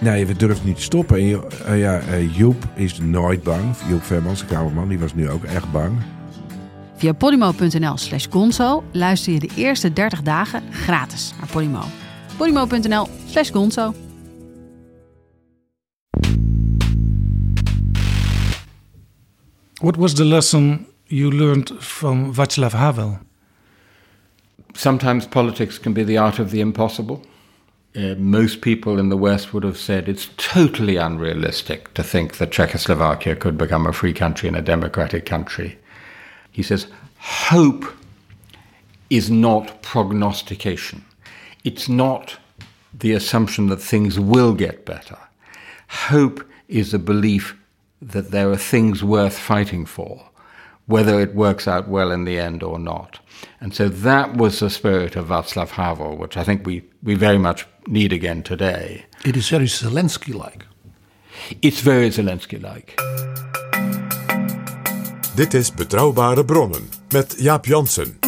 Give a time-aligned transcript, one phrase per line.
[0.00, 1.18] Nee, we durven niet te stoppen.
[1.18, 3.76] En eh, ja, eh, Joep is nooit bang.
[3.88, 5.92] Joep Vermans, de kamerman, die was nu ook echt bang.
[6.96, 11.82] Via podimo.nl slash gonzo luister je de eerste 30 dagen gratis naar Podimo.
[12.36, 13.94] podimo.nl slash gonzo.
[19.74, 23.18] What was the lesson you learned from Václav Havel?
[24.78, 27.22] sometimes politics can be the art of the impossible.
[27.96, 32.52] Uh, most people in the West would have said it's totally unrealistic to think that
[32.52, 35.78] Czechoslovakia could become a free country and a democratic country.
[36.52, 36.86] He says,
[37.18, 37.84] hope
[39.10, 41.04] is not prognostication.
[41.64, 42.38] It's not
[42.92, 45.18] the assumption that things will get better.
[45.88, 47.56] Hope is a belief
[48.02, 50.28] that there are things worth fighting for,
[50.86, 53.18] whether it works out well in the end or not.
[53.60, 57.38] And so that was the spirit of Václav Havel, which I think we, we very
[57.38, 59.04] much need again today.
[59.24, 60.66] It is very Zelensky-like.
[61.60, 62.94] It's very Zelensky like.
[65.34, 68.27] Dit is Betrouwbare Bronnen met Jaap Jansen.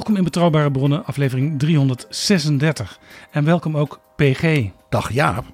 [0.00, 2.98] Welkom in Betrouwbare Bronnen, aflevering 336.
[3.30, 4.68] En welkom ook PG.
[4.88, 5.44] Dag Jaap.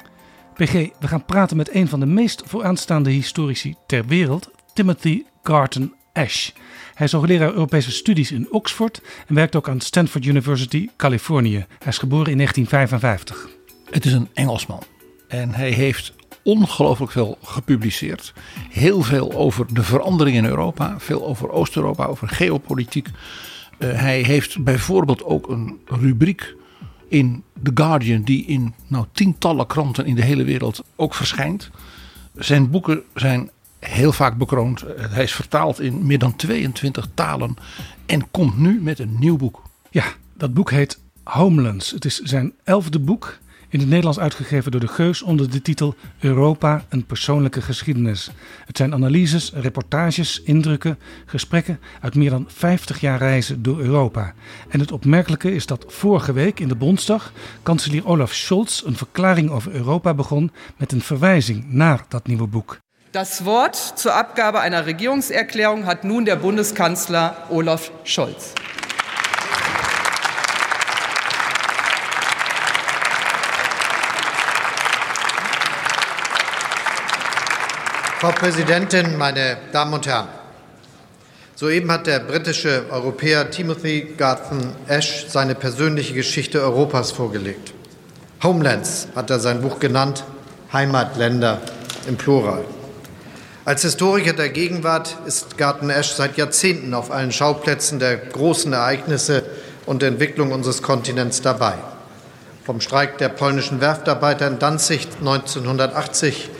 [0.54, 5.94] PG, we gaan praten met een van de meest vooraanstaande historici ter wereld, Timothy Garton
[6.12, 6.50] Ash.
[6.94, 11.66] Hij is hoogleraar Europese studies in Oxford en werkt ook aan Stanford University, Californië.
[11.78, 13.48] Hij is geboren in 1955.
[13.90, 14.82] Het is een Engelsman.
[15.28, 16.12] En hij heeft
[16.42, 18.32] ongelooflijk veel gepubliceerd.
[18.70, 20.94] Heel veel over de verandering in Europa.
[20.98, 23.08] Veel over Oost-Europa, over geopolitiek.
[23.78, 26.54] Eh, hij heeft bijvoorbeeld ook een rubriek
[27.08, 28.22] in The Guardian...
[28.22, 31.70] die in nou, tientallen kranten in de hele wereld ook verschijnt.
[32.34, 34.82] Zijn boeken zijn heel vaak bekroond.
[34.82, 37.56] Eh, Hij is vertaald in meer dan 22 talen.
[38.06, 39.62] En komt nu met een nieuw boek.
[39.90, 40.04] Ja,
[40.34, 41.90] dat boek heet Homelands.
[41.90, 43.38] Het is zijn elfde boek,
[43.76, 48.30] in het Nederlands uitgegeven door de Geus onder de titel Europa, een persoonlijke geschiedenis.
[48.66, 54.34] Het zijn analyses, reportages, indrukken, gesprekken uit meer dan 50 jaar reizen door Europa.
[54.68, 57.32] En het opmerkelijke is dat vorige week in de Bondsdag
[57.62, 62.78] kanselier Olaf Scholz een verklaring over Europa begon met een verwijzing naar dat nieuwe boek.
[63.10, 68.52] Das Wort zur Abgabe einer Regierungserklärung hat nun der Bundeskanzler Olaf Scholz.
[78.26, 80.26] Frau Präsidentin, meine Damen und Herren!
[81.54, 87.72] Soeben hat der britische Europäer Timothy Garton Ash seine persönliche Geschichte Europas vorgelegt.
[88.42, 90.24] Homelands hat er sein Buch genannt,
[90.72, 91.60] Heimatländer
[92.08, 92.64] im Plural.
[93.64, 99.44] Als Historiker der Gegenwart ist Garton Ash seit Jahrzehnten auf allen Schauplätzen der großen Ereignisse
[99.86, 101.74] und Entwicklung unseres Kontinents dabei.
[102.64, 106.50] Vom Streik der polnischen Werftarbeiter in Danzig 1980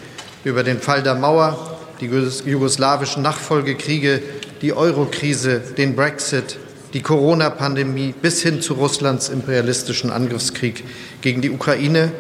[0.47, 4.23] über den Fall der Mauer, die jugoslawischen Nachfolgekriege,
[4.63, 6.57] die Eurokrise, den Brexit,
[6.93, 10.85] die Corona-Pandemie bis hin zu Russlands imperialistischen Angriffskrieg
[11.21, 12.13] gegen die Ukraine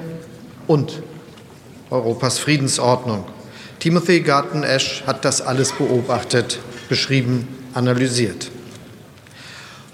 [0.66, 1.02] und
[1.88, 3.24] Europas Friedensordnung.
[3.78, 6.58] Timothy Garton Ash hat das alles beobachtet,
[6.88, 8.50] beschrieben, analysiert.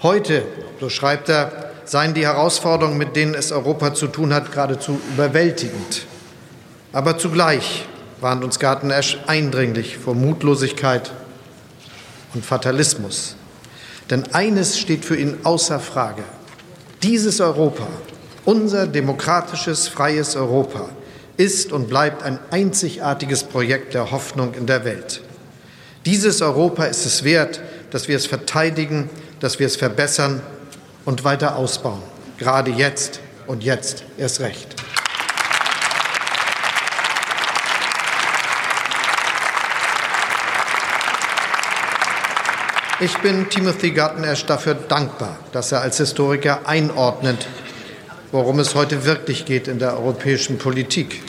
[0.01, 0.41] Heute,
[0.79, 6.07] so schreibt er, seien die Herausforderungen, mit denen es Europa zu tun hat, geradezu überwältigend.
[6.93, 7.85] Aber zugleich
[8.21, 11.11] warnt uns Garton Ash eindringlich vor Mutlosigkeit
[12.33, 13.35] und Fatalismus.
[14.09, 16.23] Denn eines steht für ihn außer Frage.
[17.01, 17.87] Dieses Europa,
[18.45, 20.89] unser demokratisches, freies Europa,
[21.37, 25.21] ist und bleibt ein einzigartiges Projekt der Hoffnung in der Welt.
[26.05, 27.61] Dieses Europa ist es wert,
[27.91, 29.09] dass wir es verteidigen,
[29.39, 30.41] dass wir es verbessern
[31.05, 32.01] und weiter ausbauen.
[32.37, 34.82] Gerade jetzt und jetzt erst recht.
[43.03, 47.47] Ich bin Timothy Garton Ash dafür dankbar, dass er als Historiker einordnet,
[48.31, 51.21] worum es heute wirklich geht in der europäischen Politik.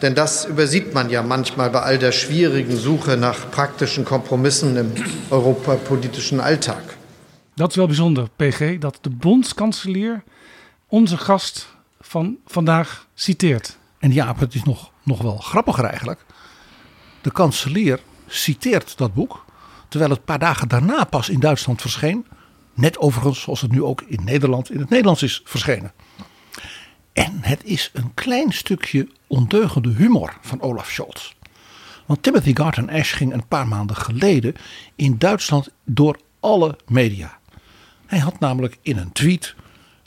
[0.00, 4.92] Denn das übersieht man ja manchmal bei all der schwierigen Suche nach praktischen Kompromissen im
[5.30, 6.82] europapolitischen Alltag.
[7.56, 10.22] Dat is wel bijzonder, PG, dat de bondskanselier
[10.88, 11.66] onze gast
[12.00, 13.76] van vandaag citeert.
[13.98, 16.20] En Jaap, het is nog, nog wel grappiger eigenlijk.
[17.22, 19.48] De kanselier citeert dat boek,
[19.90, 22.26] terwijl het een paar dagen daarna pas in Duitsland verscheen.
[22.74, 25.92] Net overigens, zoals het nu ook in Nederland in het Nederlands is verschenen.
[27.12, 31.32] En het is een klein stukje ondeugende humor van Olaf Scholz.
[32.06, 34.54] Want Timothy Garton Ash ging een paar maanden geleden
[34.96, 37.38] in Duitsland door alle media.
[38.06, 39.54] Hij had namelijk in een tweet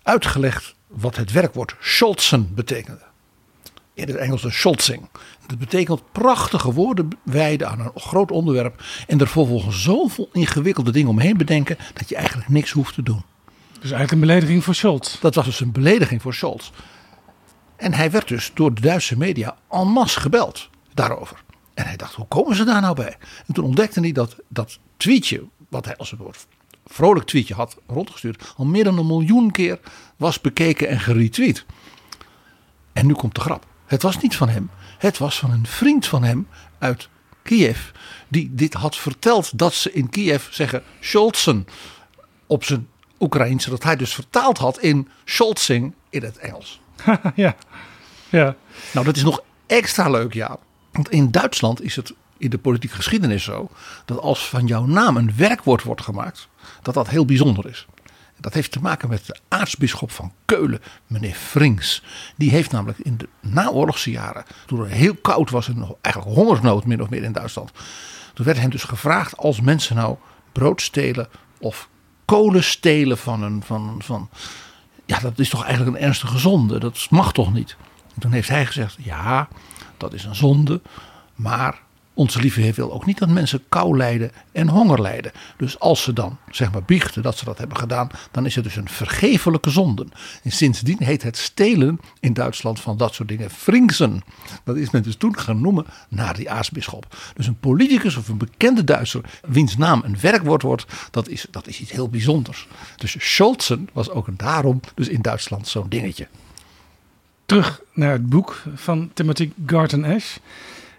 [0.03, 3.12] uitgelegd wat het werkwoord Scholzen betekende.
[3.93, 5.09] In het Engels een Scholzing.
[5.47, 8.83] Dat betekent prachtige woorden wijden aan een groot onderwerp.
[9.07, 13.23] En er vervolgens zoveel ingewikkelde dingen omheen bedenken dat je eigenlijk niks hoeft te doen.
[13.71, 15.19] Dus eigenlijk een belediging voor Scholz.
[15.19, 16.71] Dat was dus een belediging voor Scholz.
[17.75, 21.43] En hij werd dus door de Duitse media en masse gebeld daarover.
[21.73, 23.17] En hij dacht, hoe komen ze daar nou bij?
[23.47, 26.33] En toen ontdekte hij dat dat tweetje, wat hij als een
[26.85, 29.79] vrolijk tweetje had rondgestuurd, al meer dan een miljoen keer
[30.17, 31.65] was bekeken en geretweet.
[32.93, 33.65] En nu komt de grap.
[33.93, 34.69] Het was niet van hem.
[34.97, 36.47] Het was van een vriend van hem
[36.79, 37.09] uit
[37.43, 37.79] Kiev.
[38.27, 41.67] Die dit had verteld dat ze in Kiev zeggen Scholzen
[42.47, 42.87] op zijn
[43.19, 43.69] Oekraïense.
[43.69, 46.81] Dat hij dus vertaald had in Scholzing in het Engels.
[47.35, 47.55] ja.
[48.29, 48.55] ja.
[48.93, 50.57] Nou, dat is nog extra leuk, ja.
[50.91, 53.69] Want in Duitsland is het in de politieke geschiedenis zo
[54.05, 56.47] dat als van jouw naam een werkwoord wordt gemaakt,
[56.81, 57.87] dat dat heel bijzonder is.
[58.39, 62.03] Dat heeft te maken met de aartsbisschop van Keulen, meneer Frings.
[62.35, 66.35] Die heeft namelijk in de naoorlogse jaren, toen het heel koud was en nog eigenlijk
[66.35, 67.71] hongersnood min of meer in Duitsland.
[68.33, 70.17] Toen werd hem dus gevraagd als mensen nou
[70.51, 71.27] brood stelen
[71.59, 71.89] of
[72.25, 74.29] kolen stelen van een, van, van,
[75.05, 76.79] ja dat is toch eigenlijk een ernstige zonde.
[76.79, 77.75] Dat mag toch niet.
[78.15, 79.47] En toen heeft hij gezegd, ja
[79.97, 80.81] dat is een zonde,
[81.35, 81.79] maar
[82.13, 85.31] onze lieve Heer wil ook niet dat mensen kou lijden en honger lijden.
[85.57, 88.63] Dus als ze dan, zeg maar, biechten dat ze dat hebben gedaan, dan is het
[88.63, 90.05] dus een vergevelijke zonde.
[90.43, 94.21] En sindsdien heet het stelen in Duitsland van dat soort dingen Fringsen.
[94.63, 97.15] Dat is men dus toen gaan noemen naar die aartsbisschop.
[97.33, 101.67] Dus een politicus of een bekende Duitser, wiens naam een werkwoord wordt, dat is, dat
[101.67, 102.67] is iets heel bijzonders.
[102.95, 106.27] Dus Scholzen was ook daarom dus in Duitsland zo'n dingetje.
[107.45, 110.37] Terug naar het boek van Timothy Garton Ash.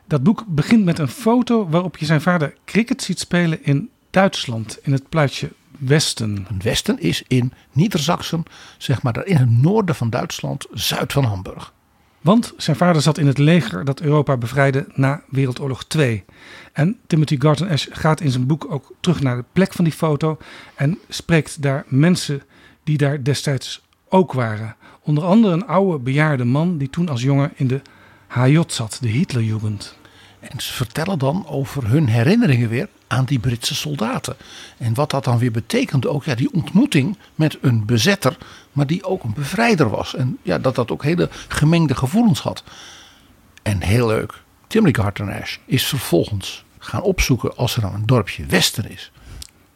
[0.06, 4.78] Dat boek begint met een foto waarop je zijn vader cricket ziet spelen in Duitsland,
[4.82, 6.46] in het plaatsje Westen.
[6.62, 8.42] Westen is in Niedersachsen,
[8.78, 11.72] zeg maar in het noorden van Duitsland, zuid van Hamburg.
[12.20, 16.24] Want zijn vader zat in het leger dat Europa bevrijdde na Wereldoorlog 2.
[16.72, 19.92] En Timothy Garton Ash gaat in zijn boek ook terug naar de plek van die
[19.92, 20.38] foto
[20.74, 22.42] en spreekt daar mensen
[22.84, 24.76] die daar destijds ook waren.
[25.00, 27.80] Onder andere een oude bejaarde man die toen als jongen in de
[28.34, 29.96] HJ zat, de Hitlerjugend.
[30.40, 34.36] En ze vertellen dan over hun herinneringen weer aan die Britse soldaten.
[34.78, 38.36] En wat dat dan weer betekende, ook ja, die ontmoeting met een bezetter,
[38.72, 40.14] maar die ook een bevrijder was.
[40.14, 42.64] En ja, dat dat ook hele gemengde gevoelens had.
[43.62, 48.46] En heel leuk, Timothy Garton Ash is vervolgens gaan opzoeken als er dan een dorpje
[48.46, 49.12] Westen is.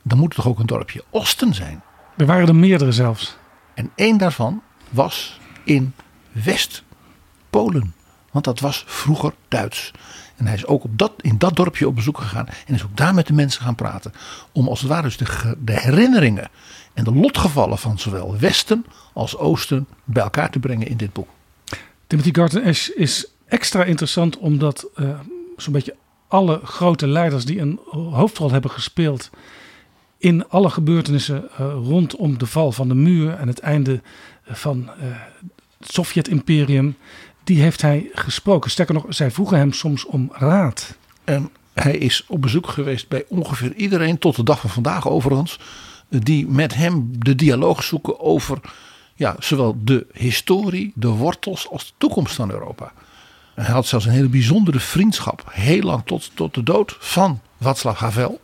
[0.02, 1.82] Dan moet het toch ook een dorpje Osten zijn?
[2.16, 3.36] Er waren er meerdere zelfs.
[3.74, 5.94] En één daarvan was in
[6.32, 7.96] West-Polen.
[8.38, 9.90] Want dat was vroeger Duits.
[10.36, 12.46] En hij is ook op dat, in dat dorpje op bezoek gegaan.
[12.66, 14.12] En is ook daar met de mensen gaan praten.
[14.52, 16.48] Om als het ware dus de, herinneringen
[16.94, 21.28] en de lotgevallen van zowel Westen als Oosten bij elkaar te brengen in dit boek.
[22.06, 25.20] Timothy Garton Ash is extra interessant omdat uh,
[25.56, 25.96] zo'n beetje
[26.28, 29.30] alle grote leiders die een hoofdrol hebben gespeeld
[30.18, 34.00] in alle gebeurtenissen uh, rondom de val van de muur en het einde
[34.44, 35.16] van uh,
[35.78, 36.96] het Sovjet-imperium,
[37.48, 38.70] die heeft hij gesproken.
[38.70, 40.96] Sterker nog, zij vroegen hem soms om raad.
[41.24, 45.58] En hij is op bezoek geweest bij ongeveer iedereen, tot de dag van vandaag overigens,
[46.08, 48.60] die met hem de dialoog zoeken over
[49.14, 52.92] ja, zowel de historie, de wortels als de toekomst van Europa.
[53.54, 57.98] Hij had zelfs een hele bijzondere vriendschap, heel lang tot, tot de dood van Václav
[57.98, 58.40] Havel.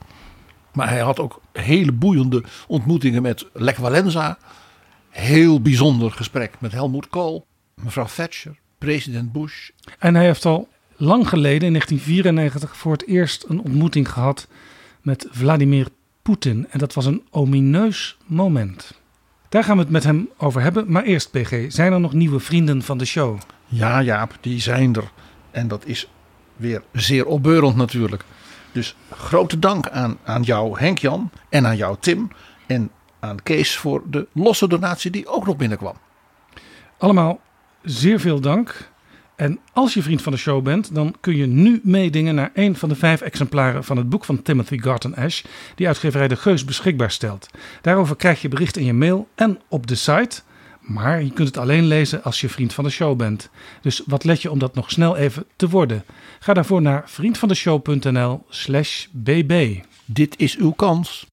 [0.72, 4.38] Maar hij had ook hele boeiende ontmoetingen met Lech Walesa.
[5.10, 9.70] Heel bijzonder gesprek met Helmut Kohl, mevrouw Thatcher, president Bush.
[9.98, 14.48] En hij heeft al lang geleden, in 1994, voor het eerst een ontmoeting gehad
[15.02, 15.88] met Vladimir
[16.22, 16.66] Poetin.
[16.70, 18.92] En dat was een omineus moment.
[19.48, 20.84] Daar gaan we het met hem over hebben.
[20.92, 23.38] Maar eerst, PG, zijn er nog nieuwe vrienden van de show?
[23.66, 25.10] Ja, Jaap, die zijn er.
[25.50, 26.08] En dat is
[26.56, 28.24] weer zeer opbeurend natuurlijk.
[28.72, 32.30] Dus grote dank aan, aan jou, Henk-Jan, en aan jou, Tim.
[32.66, 35.94] En aan Kees voor de losse donatie die ook nog binnenkwam.
[36.98, 37.40] Allemaal
[37.84, 38.92] zeer veel dank.
[39.36, 42.76] En als je vriend van de show bent, dan kun je nu meedingen naar een
[42.76, 45.42] van de vijf exemplaren van het boek van Timothy Garton Ash,
[45.74, 47.48] die uitgeverij De Geus beschikbaar stelt.
[47.80, 50.42] Daarover krijg je bericht in je mail en op de site.
[50.80, 53.50] Maar je kunt het alleen lezen als je vriend van de show bent.
[53.80, 56.04] Dus wat let je om dat nog snel even te worden?
[56.38, 59.78] Ga daarvoor naar vriendvandeshow.nl/slash bb.
[60.04, 61.26] Dit is uw kans.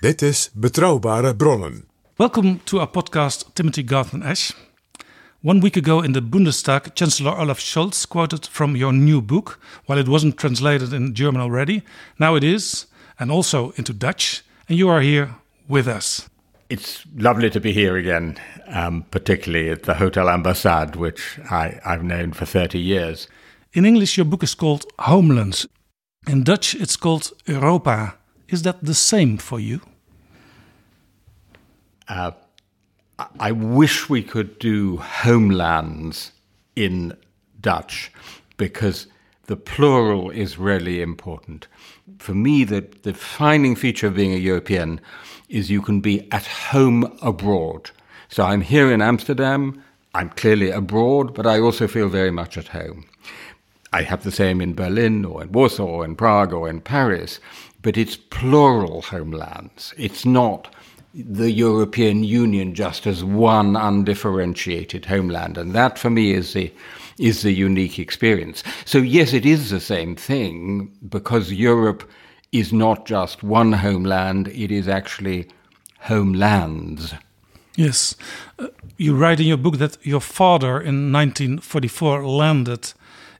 [0.00, 1.84] Dit is Betrouwbare Bronnen.
[2.16, 4.50] Welcome to our podcast, Timothy Garton Ash.
[5.48, 9.98] One week ago in the Bundestag, Chancellor Olaf Scholz quoted from your new book, while
[9.98, 11.84] it wasn't translated in German already.
[12.18, 12.84] Now it is,
[13.18, 15.36] and also into Dutch, and you are here
[15.66, 16.28] with us.
[16.68, 18.36] It's lovely to be here again,
[18.66, 23.26] um, particularly at the Hotel Ambassade, which I, I've known for 30 years.
[23.72, 25.66] In English, your book is called Homelands.
[26.26, 28.18] In Dutch, it's called Europa.
[28.50, 29.80] Is that the same for you?
[32.06, 32.32] Uh,
[33.18, 36.30] I wish we could do homelands
[36.76, 37.16] in
[37.60, 38.12] Dutch
[38.56, 39.08] because
[39.46, 41.66] the plural is really important.
[42.18, 45.00] For me, the defining feature of being a European
[45.48, 47.90] is you can be at home abroad.
[48.28, 49.82] So I'm here in Amsterdam,
[50.14, 53.06] I'm clearly abroad, but I also feel very much at home.
[53.92, 57.40] I have the same in Berlin or in Warsaw or in Prague or in Paris,
[57.82, 59.94] but it's plural homelands.
[59.96, 60.74] It's not
[61.18, 65.58] the European Union just as one undifferentiated homeland.
[65.58, 66.72] And that for me is the
[67.18, 68.62] is the unique experience.
[68.84, 72.08] So yes, it is the same thing because Europe
[72.52, 75.48] is not just one homeland, it is actually
[75.98, 77.14] homelands.
[77.74, 78.14] Yes.
[78.58, 82.92] Uh, you write in your book that your father in 1944 landed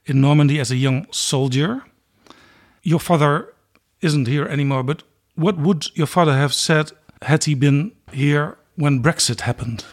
[0.05, 1.83] in Normandy as a young soldier.
[2.83, 3.53] Your father
[4.01, 5.03] isn't here anymore, but
[5.35, 6.91] what would your father have said
[7.23, 9.85] had he been here when Brexit happened?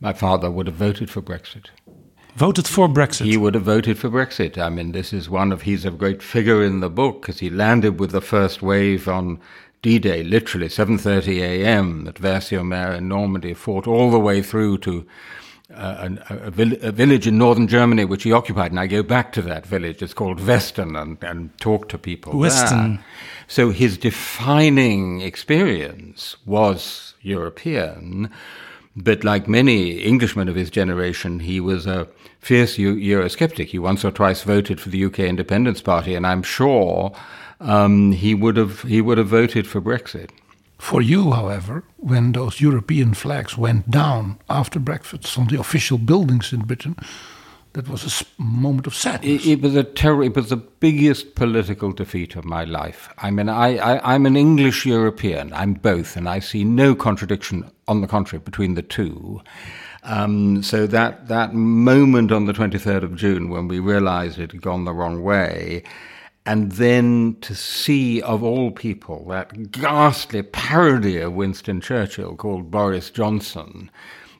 [0.00, 1.66] My father would have voted for Brexit.
[2.34, 3.26] Voted for Brexit?
[3.26, 4.56] He would have voted for Brexit.
[4.56, 7.50] I mean, this is one of, he's a great figure in the book because he
[7.50, 9.38] landed with the first wave on
[9.82, 12.08] D-Day, literally 7.30 a.m.
[12.08, 15.06] at Vers-sur-Mer in Normandy, fought all the way through to
[15.74, 16.46] uh, a, a,
[16.88, 20.02] a, village in northern Germany which he occupied, and I go back to that village.
[20.02, 22.32] It's called Westen, and, and talk to people.
[22.96, 23.04] There.
[23.48, 28.30] So his defining experience was European,
[28.96, 33.68] but like many Englishmen of his generation, he was a fierce Eurosceptic.
[33.68, 37.12] He once or twice voted for the UK Independence Party, and I'm sure
[37.60, 40.30] um, he would have he would have voted for Brexit.
[40.82, 46.52] For you, however, when those European flags went down after Brexit from the official buildings
[46.52, 46.96] in Britain,
[47.74, 49.46] that was a moment of sadness.
[49.46, 50.24] It, it was a terror.
[50.24, 53.08] It was the biggest political defeat of my life.
[53.18, 55.52] I mean, I, I, I'm an English European.
[55.52, 59.40] I'm both, and I see no contradiction, on the contrary, between the two.
[60.02, 64.60] Um, so that that moment on the 23rd of June, when we realised it had
[64.60, 65.84] gone the wrong way,
[66.44, 73.10] and then to see, of all people, that ghastly parody of Winston Churchill called Boris
[73.10, 73.90] Johnson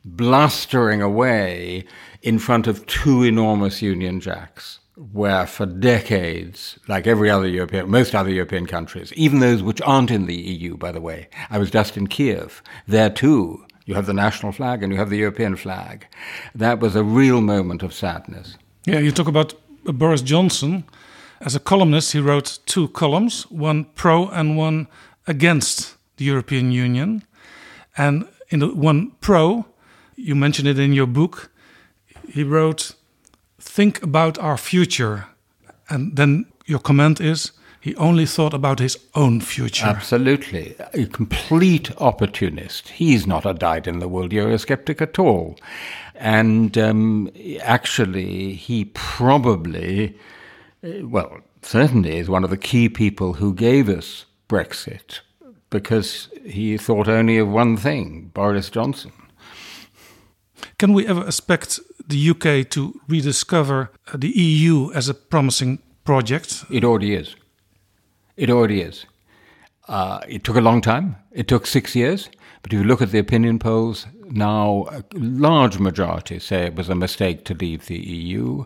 [0.04, 1.84] blustering away
[2.22, 4.80] in front of two enormous Union Jacks,
[5.12, 10.10] where for decades, like every other European, most other European countries, even those which aren't
[10.10, 14.06] in the EU, by the way, I was just in Kiev, there too, you have
[14.06, 16.06] the national flag and you have the European flag.
[16.54, 18.56] That was a real moment of sadness.
[18.84, 19.54] Yeah, you talk about
[19.84, 20.84] Boris Johnson
[21.44, 24.86] as a columnist, he wrote two columns, one pro and one
[25.26, 27.22] against the European Union.
[27.96, 29.66] And in the one pro,
[30.16, 31.50] you mention it in your book,
[32.28, 32.94] he wrote,
[33.58, 35.26] Think about our future.
[35.88, 39.86] And then your comment is, he only thought about his own future.
[39.86, 40.76] Absolutely.
[40.94, 42.88] A complete opportunist.
[42.88, 45.58] He's not a dyed in the wool Eurosceptic at all.
[46.14, 47.30] And um,
[47.60, 50.16] actually, he probably
[50.82, 55.20] well, certainly is one of the key people who gave us Brexit
[55.70, 59.12] because he thought only of one thing Boris Johnson.
[60.78, 66.64] Can we ever expect the UK to rediscover the EU as a promising project?
[66.70, 67.36] It already is.
[68.36, 69.06] It already is.
[69.88, 71.16] Uh, it took a long time.
[71.32, 72.28] It took six years.
[72.62, 76.88] But if you look at the opinion polls now, a large majority say it was
[76.88, 78.64] a mistake to leave the EU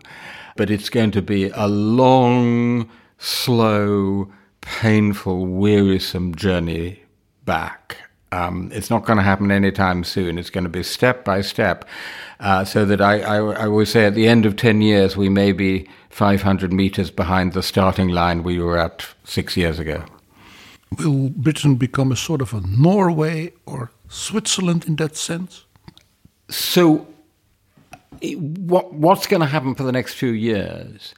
[0.57, 7.03] but it's going to be a long, slow, painful, wearisome journey
[7.45, 7.97] back.
[8.31, 10.37] Um, it's not going to happen anytime soon.
[10.37, 11.85] It's going to be step by step.
[12.39, 15.29] Uh, so that I, I, I would say at the end of 10 years, we
[15.29, 20.03] may be 500 meters behind the starting line we were at six years ago.
[20.97, 25.65] Will Britain become a sort of a Norway or Switzerland in that sense?
[26.49, 27.07] So
[28.21, 31.13] what, what's going to happen for the next few years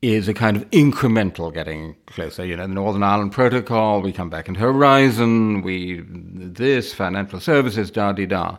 [0.00, 2.44] is a kind of incremental getting closer.
[2.44, 7.90] You know, the Northern Ireland Protocol, we come back into Horizon, we this, financial services,
[7.90, 8.58] da di da.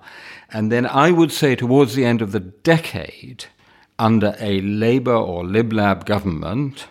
[0.52, 3.46] And then I would say towards the end of the decade,
[3.98, 6.88] under a Labour or Lib Lab government,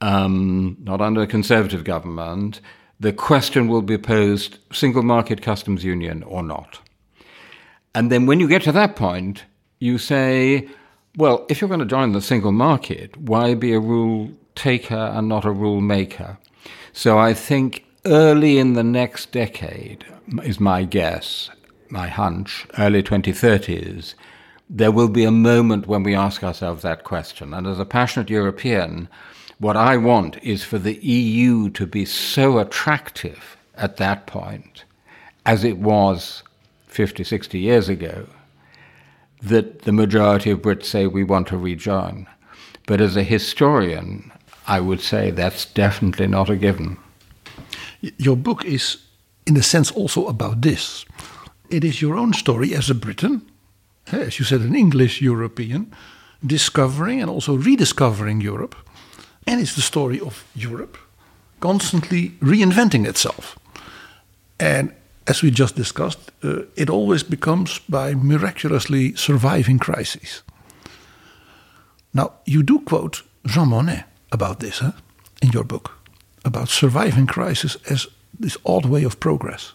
[0.00, 2.60] um, not under a Conservative government,
[2.98, 6.80] the question will be posed single market customs union or not.
[7.94, 9.44] And then when you get to that point,
[9.80, 10.68] you say,
[11.16, 15.28] well, if you're going to join the single market, why be a rule taker and
[15.28, 16.38] not a rule maker?
[16.92, 20.04] So I think early in the next decade,
[20.44, 21.50] is my guess,
[21.88, 24.14] my hunch, early 2030s,
[24.68, 27.52] there will be a moment when we ask ourselves that question.
[27.52, 29.08] And as a passionate European,
[29.58, 34.84] what I want is for the EU to be so attractive at that point
[35.44, 36.42] as it was
[36.86, 38.26] 50, 60 years ago
[39.42, 42.26] that the majority of Brits say we want to rejoin.
[42.86, 44.32] But as a historian,
[44.66, 46.96] I would say that's definitely not a given.
[48.00, 48.98] Your book is,
[49.46, 51.04] in a sense, also about this.
[51.70, 53.42] It is your own story as a Briton,
[54.12, 55.92] eh, as you said, an English European,
[56.44, 58.74] discovering and also rediscovering Europe.
[59.46, 60.98] And it's the story of Europe
[61.60, 63.58] constantly reinventing itself.
[64.58, 64.92] And
[65.30, 70.42] as we just discussed, uh, it always becomes by miraculously surviving crises.
[72.12, 74.92] Now, you do quote Jean Monnet about this huh,
[75.40, 75.92] in your book,
[76.44, 78.08] about surviving crisis as
[78.40, 79.72] this odd way of progress.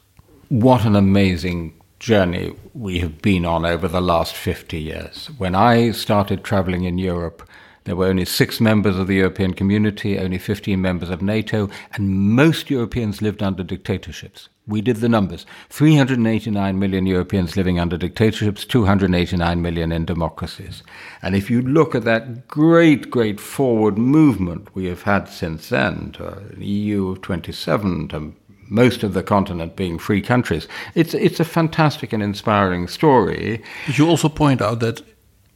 [0.50, 5.30] What an amazing journey we have been on over the last 50 years.
[5.38, 7.50] When I started traveling in Europe,
[7.86, 12.10] there were only six members of the European community, only 15 members of NATO, and
[12.10, 14.50] most Europeans lived under dictatorships.
[14.68, 20.82] We did the numbers 389 million Europeans living under dictatorships, 289 million in democracies.
[21.22, 26.12] And if you look at that great, great forward movement we have had since then
[26.14, 28.34] to an EU of 27, to
[28.68, 33.62] most of the continent being free countries, it's, it's a fantastic and inspiring story.
[33.86, 35.02] But you also point out that,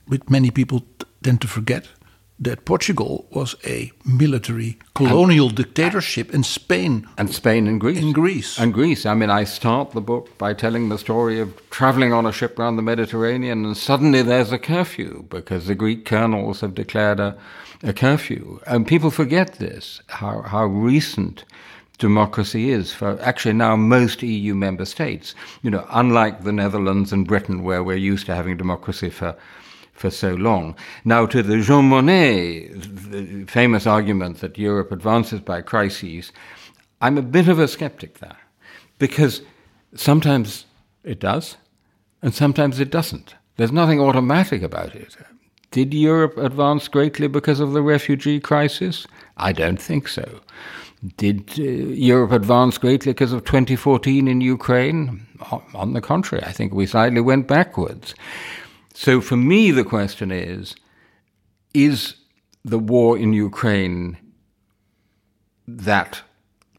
[0.06, 0.86] which many people
[1.24, 1.88] tend to forget,
[2.40, 7.08] that Portugal was a military colonial and, dictatorship in Spain.
[7.18, 8.00] And Spain and Greece.
[8.00, 8.58] In Greece.
[8.58, 9.06] And Greece.
[9.06, 12.58] I mean, I start the book by telling the story of traveling on a ship
[12.58, 17.38] around the Mediterranean, and suddenly there's a curfew because the Greek colonels have declared a,
[17.84, 18.60] a curfew.
[18.66, 21.44] And people forget this, how, how recent
[21.98, 25.36] democracy is for actually now most EU member states.
[25.62, 29.36] You know, unlike the Netherlands and Britain, where we're used to having democracy for
[30.00, 30.76] for so long.
[31.04, 36.32] Now, to the Jean Monnet the famous argument that Europe advances by crises,
[37.02, 38.38] I'm a bit of a skeptic there,
[38.98, 39.42] because
[39.96, 40.66] sometimes
[41.04, 41.58] it does,
[42.22, 43.36] and sometimes it doesn't.
[43.58, 45.18] There's nothing automatic about it.
[45.72, 49.06] Did Europe advance greatly because of the refugee crisis?
[49.38, 50.40] I don't think so.
[51.18, 55.26] Did uh, Europe advance greatly because of 2014 in Ukraine?
[55.74, 58.16] On the contrary, I think we slightly went backwards.
[59.06, 60.76] So for me, the question is
[61.74, 62.16] is
[62.66, 64.18] the war in Ukraine
[65.66, 66.22] that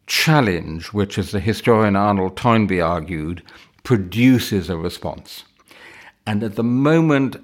[0.07, 3.43] challenge, which, as the historian Arnold Toynbee argued,
[3.85, 5.45] produces a response?
[6.27, 7.37] And at the moment,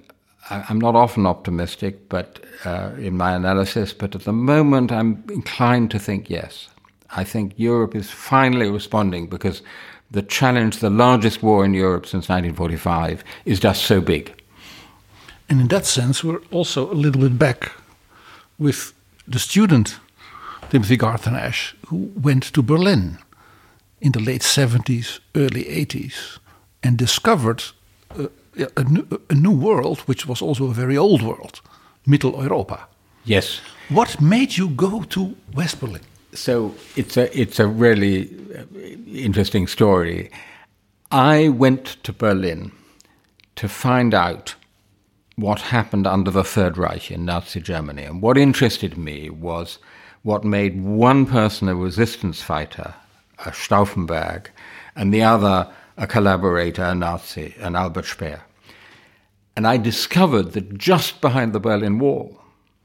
[0.50, 5.90] I'm not often optimistic, but uh, in my analysis, but at the moment, I'm inclined
[5.92, 6.68] to think yes.
[7.16, 9.62] I think Europe is finally responding because
[10.10, 14.42] the challenge, the largest war in Europe since 1945, is just so big.
[15.48, 17.72] And in that sense, we're also a little bit back
[18.58, 18.92] with
[19.28, 19.98] the student,
[20.70, 23.18] Timothy Garton Ash, who went to Berlin
[24.00, 26.38] in the late 70s, early 80s,
[26.82, 27.62] and discovered
[28.18, 28.28] a,
[28.76, 31.60] a, new, a new world, which was also a very old world,
[32.06, 32.80] Mitteleuropa.
[33.24, 33.60] Yes.
[33.88, 36.02] What made you go to West Berlin?
[36.32, 38.64] So it's a it's a really uh,
[39.06, 40.30] interesting story.
[41.10, 42.72] I went to Berlin
[43.54, 44.55] to find out
[45.36, 48.04] what happened under the Third Reich in Nazi Germany.
[48.04, 49.78] And what interested me was
[50.22, 52.94] what made one person a resistance fighter,
[53.40, 54.46] a Stauffenberg,
[54.96, 58.42] and the other a collaborator, a Nazi, an Albert Speer.
[59.54, 62.40] And I discovered that just behind the Berlin Wall,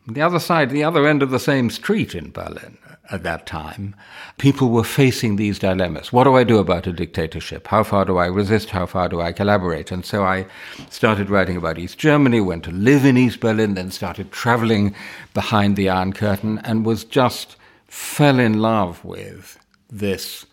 [0.07, 2.77] the other side, the other end of the same street in Berlin,
[3.11, 3.95] at that time,
[4.37, 6.13] people were facing these dilemmas.
[6.13, 7.67] What do I do about a dictatorship?
[7.67, 8.69] How far do I resist?
[8.69, 9.91] How far do I collaborate?
[9.91, 10.45] And so I
[10.89, 14.95] started writing about East Germany, went to live in East Berlin, then started traveling
[15.33, 20.45] behind the Iron Curtain, and was just fell in love with this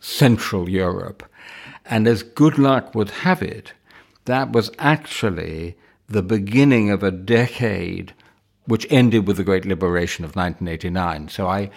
[0.00, 1.22] Central Europe.
[1.86, 3.72] And as good luck would have it,
[4.26, 5.76] that was actually
[6.08, 8.12] the beginning of a decade
[8.66, 11.28] which ended with the Great Liberation of 1989.
[11.28, 11.70] So I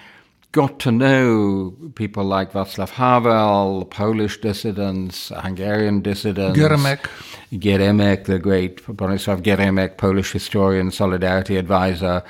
[0.55, 6.57] got to know people like Václav Havel, Polish dissidents, Hungarian dissidents.
[6.57, 7.09] Geremek.
[7.51, 12.23] Geremek, the great Bronisław Geremek, Polish historian, Solidarity advisor,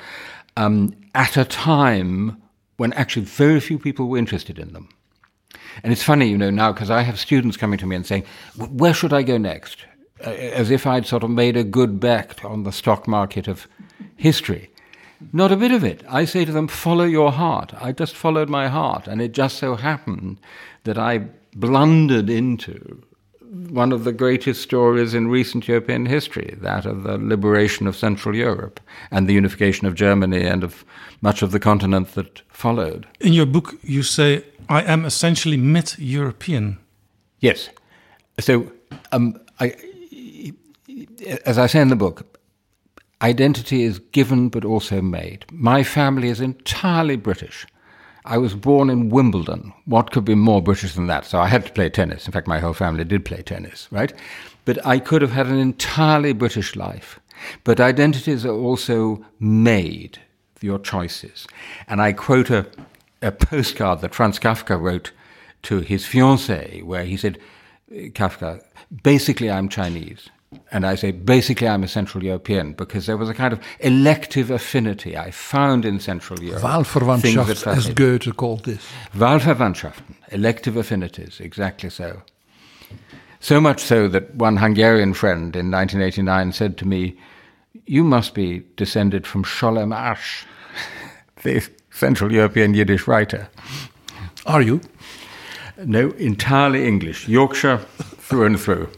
[0.56, 2.36] um, at a time
[2.78, 4.88] when actually very few people were interested in them.
[5.84, 8.24] And it's funny, you know, now because I have students coming to me and saying,
[8.56, 9.86] where should I go next?
[10.26, 13.68] Uh, as if I'd sort of made a good bet on the stock market of
[14.16, 14.68] history.
[15.32, 16.02] Not a bit of it.
[16.08, 17.72] I say to them, follow your heart.
[17.80, 19.06] I just followed my heart.
[19.06, 20.38] And it just so happened
[20.84, 23.02] that I blundered into
[23.70, 28.34] one of the greatest stories in recent European history, that of the liberation of Central
[28.34, 30.84] Europe and the unification of Germany and of
[31.22, 33.06] much of the continent that followed.
[33.20, 36.78] In your book, you say, I am essentially mid European.
[37.40, 37.70] Yes.
[38.38, 38.70] So,
[39.12, 39.74] um, I,
[41.44, 42.35] as I say in the book,
[43.22, 45.46] identity is given but also made.
[45.50, 47.66] My family is entirely British.
[48.24, 49.72] I was born in Wimbledon.
[49.84, 51.24] What could be more British than that?
[51.24, 52.26] So I had to play tennis.
[52.26, 54.12] In fact, my whole family did play tennis, right?
[54.64, 57.20] But I could have had an entirely British life.
[57.62, 60.18] But identities are also made,
[60.60, 61.46] your choices.
[61.86, 62.66] And I quote a,
[63.22, 65.12] a postcard that Franz Kafka wrote
[65.62, 67.38] to his fiancée, where he said,
[67.90, 68.60] Kafka,
[69.02, 70.30] basically I'm Chinese.
[70.70, 74.50] And I say, basically, I'm a Central European because there was a kind of elective
[74.50, 76.62] affinity I found in Central Europe.
[76.62, 78.86] Wahlverwandtschaft, as Goethe called this.
[79.14, 82.22] Wahlverwandtschaften, elective affinities, exactly so.
[83.40, 87.16] So much so that one Hungarian friend in 1989 said to me,
[87.84, 90.46] You must be descended from Sholem Asch,
[91.42, 93.48] the Central European Yiddish writer.
[94.46, 94.80] Are you?
[95.84, 98.88] No, entirely English, Yorkshire through and through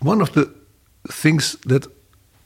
[0.00, 0.52] one of the
[1.08, 1.86] things that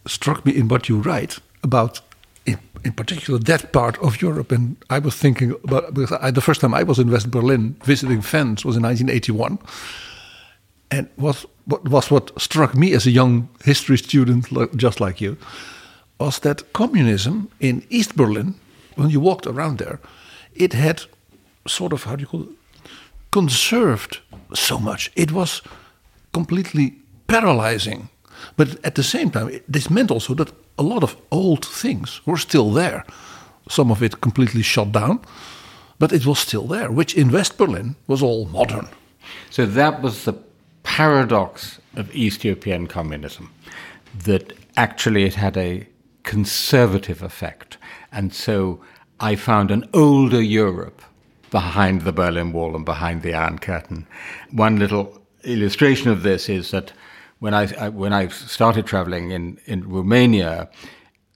[0.07, 2.01] struck me in what you write about
[2.47, 6.41] in, in particular that part of Europe and I was thinking about because I, the
[6.41, 9.59] first time I was in West Berlin visiting fans was in 1981
[10.91, 15.37] and was what was what struck me as a young history student just like you
[16.19, 18.55] was that communism in East Berlin
[18.97, 20.01] when you walked around there
[20.55, 21.03] it had
[21.67, 22.49] sort of how do you call it
[23.31, 24.21] conserved
[24.55, 25.11] so much.
[25.15, 25.63] It was
[26.33, 26.97] completely
[27.31, 28.09] paralyzing.
[28.57, 32.39] But at the same time, this meant also that a lot of old things were
[32.39, 33.05] still there.
[33.69, 35.21] Some of it completely shut down,
[35.99, 38.89] but it was still there, which in West Berlin was all modern.
[39.51, 40.35] So that was the
[40.83, 43.51] paradox of East European communism,
[44.25, 45.87] that actually it had a
[46.23, 47.79] conservative effect.
[48.11, 48.81] And so
[49.21, 51.03] I found an older Europe
[51.51, 54.07] behind the Berlin Wall and behind the Iron Curtain.
[54.51, 56.93] One little illustration of this is that
[57.41, 60.71] when I, I when I started traveling in, in Romania,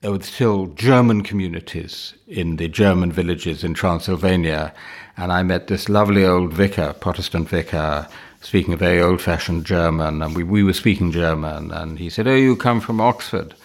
[0.01, 4.73] there were still German communities in the German villages in Transylvania,
[5.17, 8.07] and I met this lovely old vicar, Protestant vicar,
[8.39, 12.35] speaking a very old-fashioned German, and we, we were speaking German, and he said, "Oh,
[12.35, 13.55] you come from Oxford?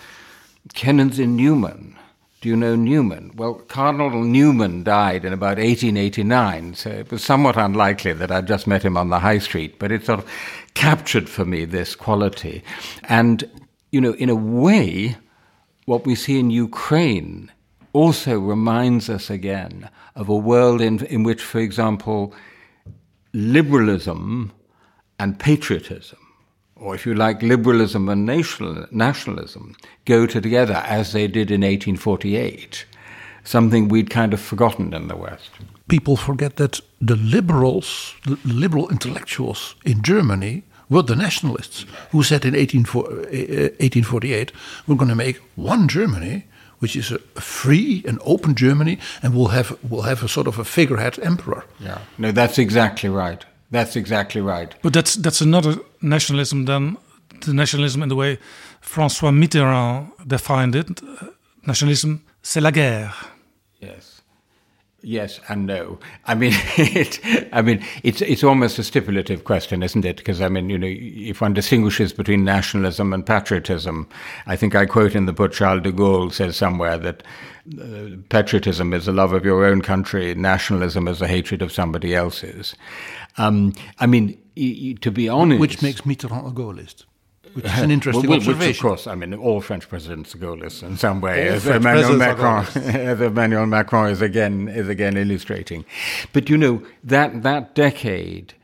[0.74, 1.96] Kennen Sie Newman?"
[2.40, 3.32] Do you know Newman?
[3.36, 8.66] Well, Cardinal Newman died in about 1889, so it was somewhat unlikely that I'd just
[8.66, 10.30] met him on the high street, but it sort of
[10.72, 12.64] captured for me this quality.
[13.04, 13.44] And,
[13.92, 15.18] you know, in a way,
[15.84, 17.52] what we see in Ukraine
[17.92, 22.32] also reminds us again of a world in, in which, for example,
[23.34, 24.50] liberalism
[25.18, 26.19] and patriotism
[26.80, 32.86] or if you like, liberalism and national, nationalism go together as they did in 1848,
[33.44, 35.50] something we'd kind of forgotten in the West.
[35.88, 42.44] People forget that the liberals, the liberal intellectuals in Germany, were the nationalists who said
[42.44, 44.54] in 1848, eh,
[44.86, 46.46] we're going to make one Germany,
[46.80, 50.58] which is a free and open Germany, and we'll have, we'll have a sort of
[50.58, 51.64] a figurehead emperor.
[51.78, 53.44] Yeah, no, that's exactly right.
[53.70, 54.74] That's exactly right.
[54.82, 56.96] But that's that's another nationalism than
[57.46, 58.38] the nationalism in the way
[58.82, 61.00] François Mitterrand defined it.
[61.66, 63.14] Nationalism, c'est la guerre.
[63.80, 64.20] Yes.
[65.02, 65.98] Yes and no.
[66.26, 67.20] I mean, it,
[67.52, 70.18] I mean, it's it's almost a stipulative question, isn't it?
[70.18, 74.08] Because I mean, you know, if one distinguishes between nationalism and patriotism,
[74.46, 77.22] I think I quote in the book Charles de Gaulle says somewhere that
[77.80, 82.14] uh, patriotism is the love of your own country, nationalism is a hatred of somebody
[82.14, 82.74] else's.
[83.38, 84.38] Um, I mean,
[85.00, 87.04] to be honest, which makes Mitterrand a Gaullist.
[87.54, 88.68] Which is an interesting well, observation.
[88.68, 91.64] Which, of course, I mean, all French presidents are Gaullists in some way, all as
[91.64, 95.84] French Emmanuel Macron, as Emmanuel Macron is again is again illustrating.
[96.32, 98.54] But you know that that decade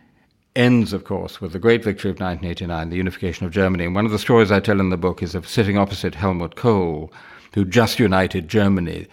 [0.54, 3.84] ends, of course, with the great victory of 1989, the unification of Germany.
[3.84, 6.56] And one of the stories I tell in the book is of sitting opposite Helmut
[6.56, 7.12] Kohl,
[7.54, 9.06] who just united Germany.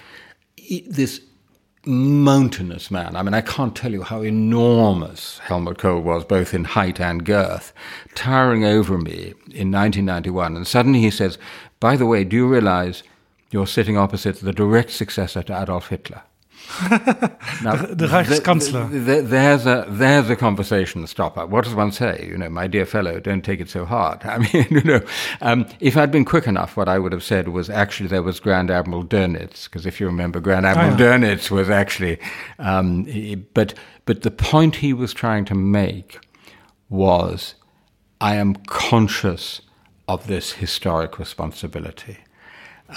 [0.87, 1.21] This
[1.85, 3.15] mountainous man.
[3.15, 7.25] I mean, I can't tell you how enormous Helmut Kohl was, both in height and
[7.25, 7.73] girth,
[8.15, 10.55] towering over me in 1991.
[10.55, 11.37] And suddenly he says,
[11.79, 13.03] By the way, do you realize
[13.51, 16.23] you're sitting opposite the direct successor to Adolf Hitler?
[17.61, 18.89] Now, the, Reichskanzler.
[18.89, 21.45] The, the, there's a there's a conversation stopper.
[21.45, 22.25] What does one say?
[22.27, 24.21] You know, my dear fellow, don't take it so hard.
[24.25, 25.01] I mean, you know,
[25.41, 28.39] um, if I'd been quick enough, what I would have said was actually there was
[28.39, 31.17] Grand Admiral Dönitz, because if you remember, Grand Admiral oh, yeah.
[31.17, 32.17] Dönitz was actually,
[32.59, 33.73] um, he, but
[34.05, 36.19] but the point he was trying to make
[36.89, 37.55] was,
[38.19, 39.61] I am conscious
[40.07, 42.17] of this historic responsibility.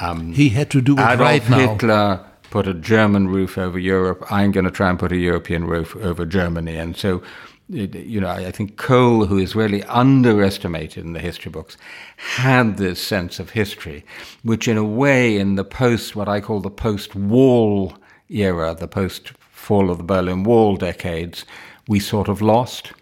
[0.00, 1.58] Um, he had to do it Adolf right now.
[1.58, 4.24] Hitler put a German roof over Europe.
[4.30, 6.76] I'm going to try and put a European roof over Germany.
[6.76, 7.22] And so,
[7.68, 11.76] you know, I think Kohl, who is really underestimated in the history books,
[12.16, 14.04] had this sense of history,
[14.42, 17.94] which in a way, in the post, what I call the post-wall
[18.28, 21.44] era, the post-fall of the Berlin Wall decades,
[21.88, 22.92] we sort of lost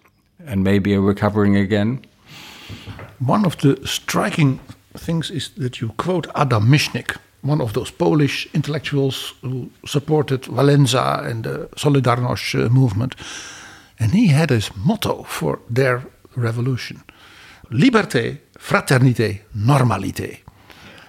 [0.46, 2.04] and maybe are recovering again.
[3.18, 4.60] One of the striking
[4.94, 11.24] things is that you quote Adam Michnik, one of those Polish intellectuals who supported Walesa
[11.30, 13.14] and the Solidarność uh, movement.
[14.00, 16.02] And he had his motto for their
[16.36, 17.02] revolution
[17.70, 20.40] Liberté, fraternité, normalité.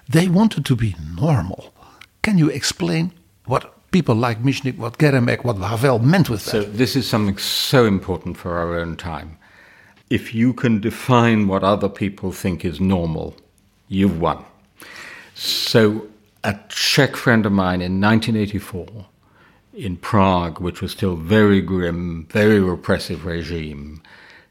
[0.09, 1.73] They wanted to be normal.
[2.21, 3.11] Can you explain
[3.45, 6.51] what people like Michnik, what Geremek, what Havel meant with that?
[6.51, 9.37] So, this is something so important for our own time.
[10.09, 13.35] If you can define what other people think is normal,
[13.87, 14.45] you've won.
[15.33, 16.07] So,
[16.45, 19.07] a Czech friend of mine in 1984
[19.73, 24.01] in Prague, which was still very grim, very repressive regime,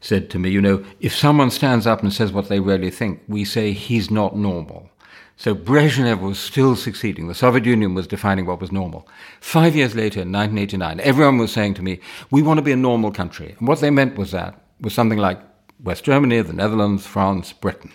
[0.01, 3.21] said to me, you know, if someone stands up and says what they really think,
[3.29, 4.89] we say he's not normal.
[5.37, 7.27] So Brezhnev was still succeeding.
[7.27, 9.07] The Soviet Union was defining what was normal.
[9.39, 12.77] Five years later, in 1989, everyone was saying to me, we want to be a
[12.77, 13.55] normal country.
[13.57, 15.39] And what they meant was that, was something like
[15.81, 17.91] West Germany, the Netherlands, France, Britain.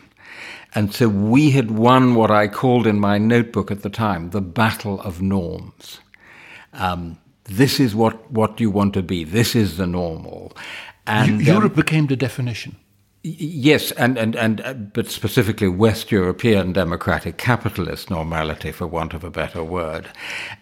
[0.75, 4.41] And so we had won what I called in my notebook at the time the
[4.41, 6.01] battle of norms.
[6.73, 9.25] Um, this is what, what you want to be.
[9.25, 10.57] This is the normal.
[11.07, 12.77] And Europe um, became the definition.
[13.23, 19.25] Yes, and, and, and uh, but specifically West European democratic capitalist normality, for want of
[19.25, 20.09] a better word.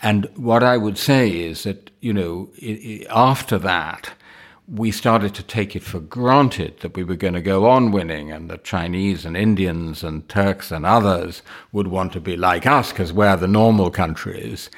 [0.03, 2.49] And what I would say is that, you know,
[3.11, 4.11] after that,
[4.71, 8.31] we started to take it for granted that we were going to go on winning
[8.31, 12.93] and the Chinese and Indians and Turks and others would want to be like us
[12.93, 14.69] because we're the normal countries.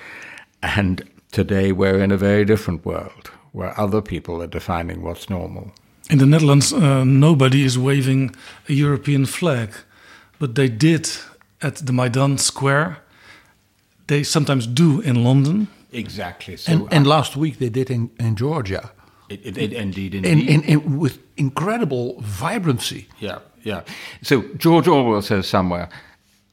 [0.62, 5.72] And today we're in a very different world where other people are defining what's normal.
[6.08, 8.34] In the Netherlands, uh, nobody is waving
[8.68, 9.72] a European flag,
[10.38, 11.08] but they did
[11.62, 12.98] at the Maidan Square.
[14.06, 15.66] They sometimes do in London.
[15.92, 16.56] Exactly.
[16.56, 18.92] So and, and last week they did in, in Georgia.
[19.30, 20.48] It, it, it, indeed, indeed.
[20.48, 23.08] In, in, with incredible vibrancy.
[23.20, 23.82] Yeah, yeah.
[24.22, 25.88] So George Orwell says somewhere,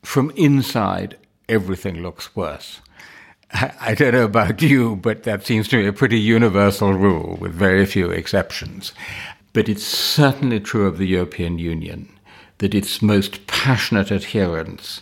[0.03, 1.17] from inside,
[1.49, 2.81] everything looks worse.
[3.51, 7.51] I, don't know about you, but that seems to me a pretty universal rule with
[7.51, 8.93] very few exceptions.
[9.53, 12.09] But it's certainly true of the European Union
[12.59, 15.01] that its most passionate adherents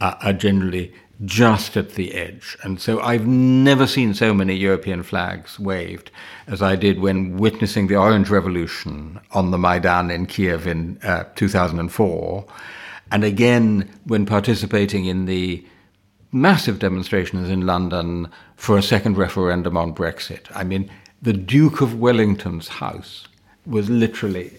[0.00, 0.92] are, are generally
[1.24, 2.56] just at the edge.
[2.62, 6.10] And so I've never seen so many European flags waved
[6.46, 11.24] as I did when witnessing the Orange Revolution on the Maidan in Kiev in uh,
[11.36, 12.44] 2004,
[13.12, 15.64] and again when participating in the
[16.32, 20.46] massive demonstrations in London for a second referendum on Brexit.
[20.52, 20.90] I mean,
[21.22, 23.28] the Duke of Wellington's house
[23.66, 24.58] was literally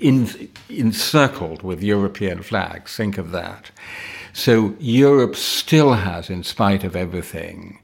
[0.00, 2.96] in, encircled with European flags.
[2.96, 3.70] Think of that.
[4.34, 7.78] So Europe still has, in spite of everything,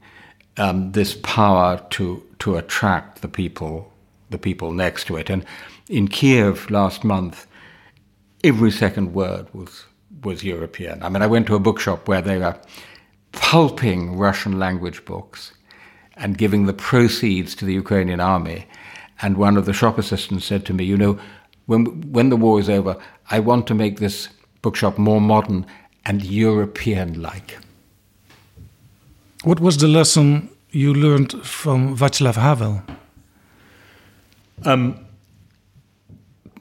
[0.57, 3.89] um, this power to to attract the people
[4.29, 5.29] the people next to it.
[5.29, 5.45] And
[5.87, 7.47] in Kiev last month,
[8.43, 9.85] every second word was
[10.23, 11.01] was European.
[11.01, 12.59] I mean, I went to a bookshop where they were
[13.31, 15.53] pulping Russian language books
[16.17, 18.67] and giving the proceeds to the Ukrainian army.
[19.21, 21.17] And one of the shop assistants said to me, "You know,
[21.65, 22.97] when when the war is over,
[23.29, 24.27] I want to make this
[24.61, 25.65] bookshop more modern
[26.05, 27.57] and European like.
[29.43, 32.83] What was the lesson you learned from Václav Havel?
[34.63, 35.05] Um,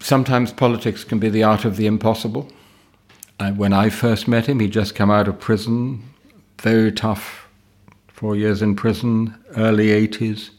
[0.00, 2.48] sometimes politics can be the art of the impossible.
[3.38, 6.03] Uh, when I first met him, he'd just come out of prison,
[6.59, 7.48] very tough,
[8.09, 10.50] four years in prison, early 80s,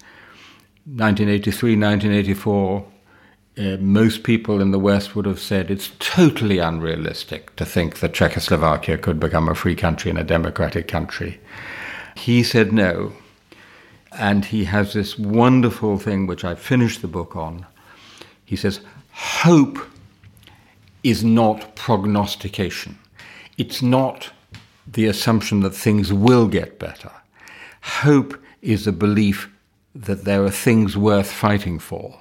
[0.86, 2.91] 1983, 1984.
[3.58, 8.14] Uh, most people in the West would have said it's totally unrealistic to think that
[8.14, 11.40] Czechoslovakia could become a free country and a democratic country.
[12.16, 13.14] He said no.
[14.18, 17.66] And he has this wonderful thing, which I finished the book on.
[18.44, 19.80] He says, Hope
[21.04, 22.98] is not prognostication.
[23.58, 24.32] It's not
[24.86, 27.12] the assumption that things will get better.
[27.82, 29.50] Hope is a belief
[29.96, 32.21] that there are things worth fighting for,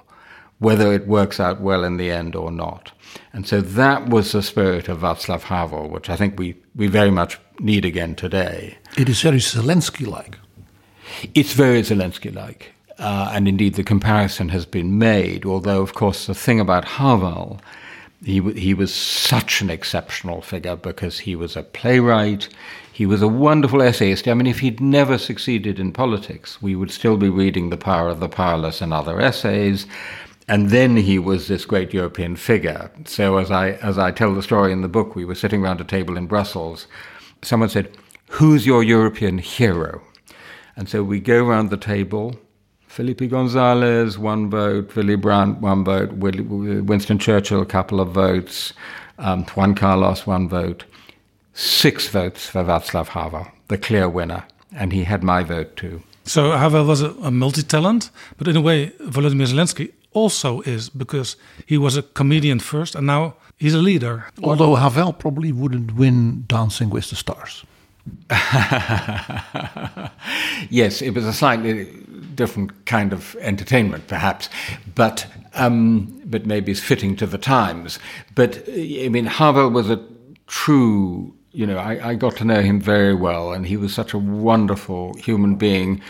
[0.61, 2.93] whether it works out well in the end or not.
[3.33, 7.11] And so that was the spirit of Václav Havel, which I think we, we very
[7.11, 8.79] much need again today.
[8.97, 10.39] It is very Zelensky like.
[11.35, 12.73] It's very Zelensky like.
[12.99, 17.61] Uh, and indeed, the comparison has been made, although, of course, the thing about Havel
[18.25, 22.49] he, he was such an exceptional figure because he was a playwright,
[22.93, 24.29] he was a wonderful essayist.
[24.29, 28.09] I mean, if he'd never succeeded in politics, we would still be reading The Power
[28.09, 29.87] of the Powerless and other essays.
[30.51, 32.91] And then he was this great European figure.
[33.05, 35.81] So, as I, as I tell the story in the book, we were sitting around
[35.81, 36.89] a table in Brussels.
[37.41, 37.97] Someone said,
[38.31, 40.03] Who's your European hero?
[40.77, 42.35] And so we go around the table
[42.89, 44.97] Felipe Gonzalez, one vote.
[44.97, 46.11] Willy Brandt, one vote.
[46.15, 48.73] Winston Churchill, a couple of votes.
[49.21, 50.85] Um, Juan Carlos, one vote.
[51.55, 54.43] Six votes for Václav Havel, the clear winner.
[54.73, 56.03] And he had my vote too.
[56.25, 60.91] So Havel was a, a multi talent, but in a way, Volodymyr Zelensky also is
[60.91, 64.27] because he was a comedian first and now he's a leader.
[64.43, 67.65] Although Havel probably wouldn't win Dancing with the Stars.
[70.71, 71.85] yes, it was a slightly
[72.35, 74.49] different kind of entertainment, perhaps,
[74.95, 77.99] but um, but maybe it's fitting to the times.
[78.35, 80.03] But I mean, Havel was a
[80.47, 81.35] true.
[81.53, 84.19] You know, I, I got to know him very well, and he was such a
[84.19, 86.01] wonderful human being.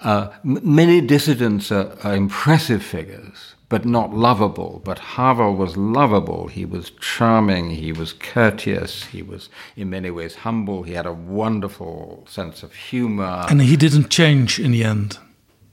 [0.00, 4.80] Uh, many dissidents are, are impressive figures, but not lovable.
[4.84, 6.48] But Havel was lovable.
[6.48, 7.70] He was charming.
[7.70, 9.04] He was courteous.
[9.04, 10.82] He was, in many ways, humble.
[10.82, 13.46] He had a wonderful sense of humor.
[13.50, 15.18] And he didn't change in the end.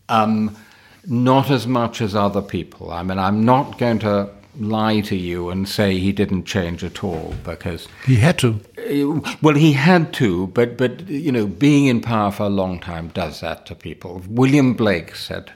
[0.10, 0.58] Um,
[1.06, 2.92] not as much as other people.
[2.92, 7.04] I mean, I'm not going to lie to you and say he didn't change at
[7.04, 8.60] all because he had to.
[8.78, 12.80] Uh, well, he had to, but but you know, being in power for a long
[12.80, 14.22] time does that to people.
[14.28, 15.52] William Blake said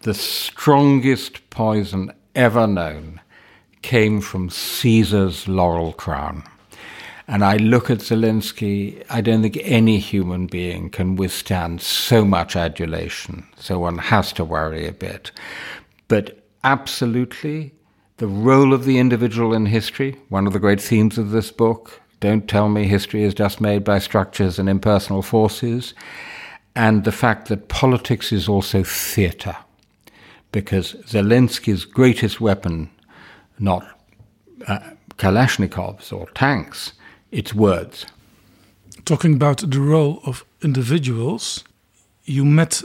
[0.00, 3.20] the strongest poison ever known
[3.82, 6.42] came from Caesar's laurel crown.
[7.28, 12.54] And I look at Zelensky, I don't think any human being can withstand so much
[12.54, 15.32] adulation, so one has to worry a bit.
[16.06, 17.74] But absolutely,
[18.18, 22.00] the role of the individual in history, one of the great themes of this book,
[22.20, 25.94] don't tell me history is just made by structures and impersonal forces,
[26.74, 29.56] and the fact that politics is also theatre
[30.52, 32.90] because Zelensky's greatest weapon,
[33.58, 33.86] not
[34.66, 34.78] uh,
[35.18, 36.92] Kalashnikovs or tanks,
[37.30, 38.06] it's words.
[39.04, 41.64] Talking about the role of individuals,
[42.24, 42.82] you met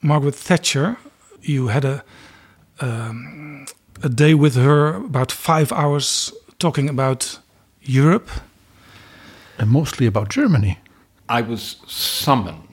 [0.00, 0.98] Margaret Thatcher.
[1.40, 2.04] You had a
[2.80, 3.66] um,
[4.02, 7.38] a day with her, about five hours, talking about
[7.80, 8.28] Europe,
[9.58, 10.78] and mostly about Germany.
[11.28, 12.72] I was summoned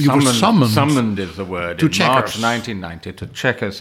[0.00, 0.70] you summoned, were summoned.
[0.72, 1.78] Summoned is the word.
[1.78, 2.40] To in Chequers.
[2.40, 3.80] March 1990 to Chequers,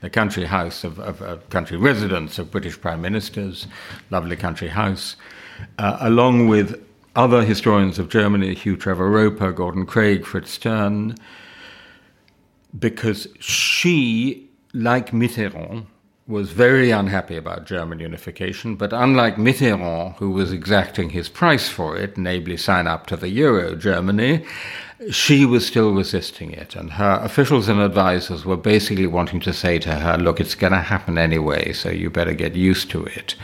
[0.00, 3.66] the country house of, of, of, country residence of British prime ministers,
[4.10, 5.16] lovely country house,
[5.78, 6.82] uh, along with
[7.16, 11.16] other historians of Germany, Hugh Trevor Roper, Gordon Craig, Fritz Stern,
[12.78, 15.86] because she, like Mitterrand,
[16.30, 21.96] was very unhappy about German unification, but unlike Mitterrand, who was exacting his price for
[21.96, 24.44] it, namely sign up to the euro, Germany,
[25.10, 26.76] she was still resisting it.
[26.76, 30.72] And her officials and advisors were basically wanting to say to her, look, it's going
[30.72, 33.34] to happen anyway, so you better get used to it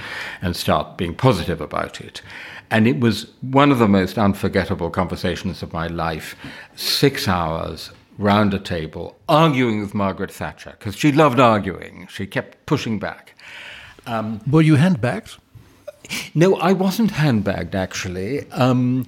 [0.40, 2.22] and start being positive about it.
[2.70, 6.36] And it was one of the most unforgettable conversations of my life.
[6.74, 12.06] Six hours round a table, arguing with Margaret Thatcher, because she loved arguing.
[12.10, 13.34] She kept pushing back.
[14.06, 15.36] Um, Were you handbagged?
[16.34, 18.50] No, I wasn't handbagged, actually.
[18.52, 19.06] Um,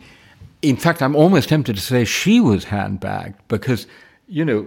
[0.62, 3.86] in fact, I'm almost tempted to say she was handbagged because,
[4.26, 4.66] you know,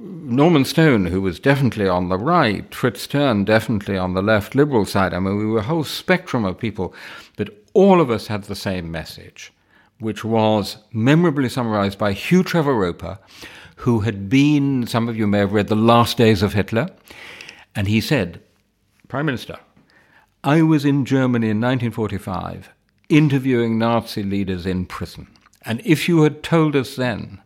[0.00, 4.86] Norman Stone, who was definitely on the right, Fritz Stern definitely on the left liberal
[4.86, 5.12] side.
[5.12, 6.94] I mean, we were a whole spectrum of people,
[7.36, 9.52] but all of us had the same message,
[10.00, 13.18] which was memorably summarized by Hugh Trevor Roper,
[13.78, 16.88] who had been, some of you may have read The Last Days of Hitler,
[17.74, 18.40] and he said,
[19.06, 19.58] Prime Minister,
[20.42, 22.70] I was in Germany in 1945
[23.08, 25.28] interviewing Nazi leaders in prison.
[25.62, 27.40] And if you had told us then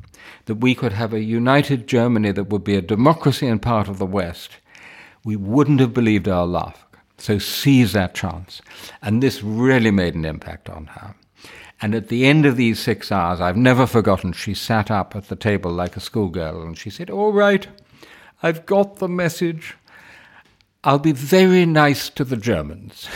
[0.47, 3.99] that we could have a united Germany that would be a democracy and part of
[3.99, 4.57] the West,
[5.25, 6.79] we wouldn't have believed our luck.
[7.19, 8.61] So seize that chance.
[9.01, 11.15] And this really made an impact on her.
[11.83, 15.29] And at the end of these six hours, I've never forgotten, she sat up at
[15.29, 17.67] the table like a schoolgirl and she said, All right,
[18.41, 19.75] I've got the message.
[20.85, 23.09] I'll be very nice to the Germans.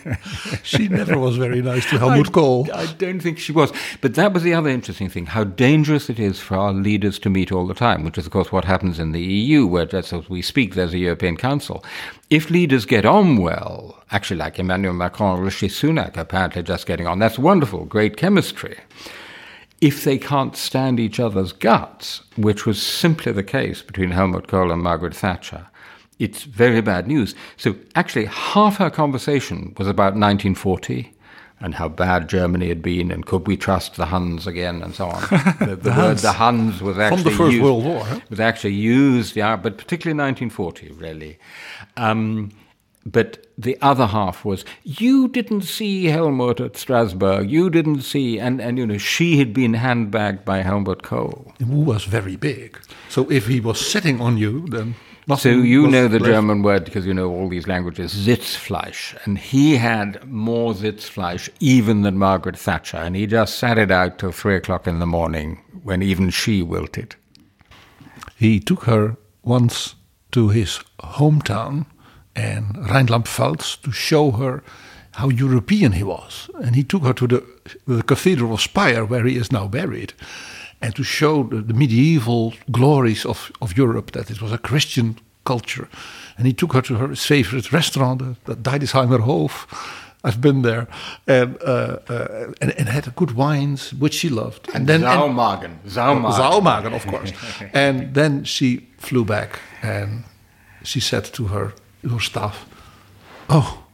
[0.62, 2.68] she never was very nice to Helmut I, Kohl.
[2.72, 3.72] I don't think she was.
[4.00, 7.30] But that was the other interesting thing how dangerous it is for our leaders to
[7.30, 10.12] meet all the time, which is, of course, what happens in the EU, where as
[10.28, 11.84] we speak, there's a European Council.
[12.28, 17.18] If leaders get on well, actually, like Emmanuel Macron, Rishi Sunak, apparently just getting on,
[17.18, 18.78] that's wonderful, great chemistry
[19.80, 24.70] if they can't stand each other's guts, which was simply the case between Helmut Kohl
[24.70, 25.66] and Margaret Thatcher,
[26.18, 27.34] it's very bad news.
[27.56, 31.14] So actually, half her conversation was about 1940
[31.62, 35.06] and how bad Germany had been, and could we trust the Huns again, and so
[35.06, 35.22] on.
[35.58, 36.22] The, the, the word Huns.
[36.22, 38.04] the Huns was actually from the First used, World War.
[38.04, 38.20] Huh?
[38.30, 41.38] Was actually used, yeah, but particularly 1940, really.
[41.98, 42.50] Um,
[43.06, 47.50] but the other half was you didn't see Helmut at Strasbourg.
[47.50, 51.52] You didn't see, and, and you know, she had been handbagged by Helmut Kohl.
[51.58, 52.78] Who was very big.
[53.08, 54.94] So if he was sitting on you, then
[55.36, 56.32] so you know the left.
[56.32, 62.02] German word because you know all these languages, Sitzfleisch, and he had more Sitzfleisch even
[62.02, 65.62] than Margaret Thatcher, and he just sat it out till three o'clock in the morning
[65.82, 67.14] when even she wilted.
[68.36, 69.94] He took her once
[70.32, 71.86] to his hometown
[72.34, 74.62] and Rheinland Pfalz to show her
[75.12, 77.44] how European he was, and he took her to the,
[77.86, 80.14] the Cathedral of Speyer, where he is now buried
[80.80, 85.18] and to show the, the, medieval glories of, of Europe, that it was a Christian
[85.44, 85.88] culture.
[86.38, 89.66] And he took her to her favorite restaurant, the, the Deidesheimer Hof.
[90.22, 90.86] I've been there,
[91.26, 94.68] and, uh, uh, and, and had good wines, which she loved.
[94.68, 97.32] And, and then Saumagen, Saumagen, Saumagen, of course.
[97.72, 100.24] and then she flew back, and
[100.82, 101.72] she said to her
[102.08, 102.66] her staff,
[103.48, 103.84] "Oh,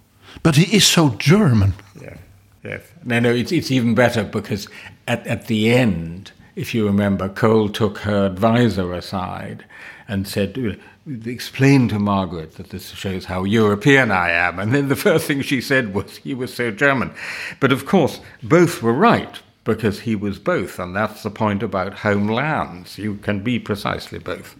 [0.42, 2.16] but he is so German." Yeah,
[2.62, 2.82] yes.
[3.04, 4.68] No, no, it's it's even better because
[5.06, 9.66] at at the end if you remember, Kohl took her advisor aside
[10.08, 10.80] and said,
[11.24, 14.58] Explain to Margaret that this shows how European I am.
[14.58, 17.12] And then the first thing she said was, He was so German.
[17.60, 20.78] But of course, both were right because he was both.
[20.78, 22.96] And that's the point about homelands.
[22.96, 24.56] You can be precisely both.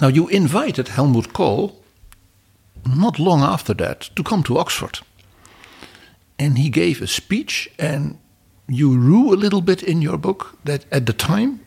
[0.00, 1.79] Now, you invited Helmut Kohl
[2.86, 5.00] not long after that to come to Oxford.
[6.38, 8.18] And he gave a speech, and
[8.68, 11.60] you rue a little bit in your book that at the time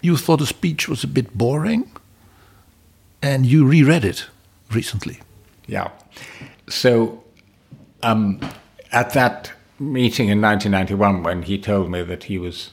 [0.00, 1.90] you thought the speech was a bit boring
[3.22, 4.26] and you reread it
[4.72, 5.20] recently.
[5.66, 5.90] Yeah.
[6.68, 7.24] So
[8.02, 8.40] um,
[8.92, 12.70] at that meeting in 1991, when he told me that he was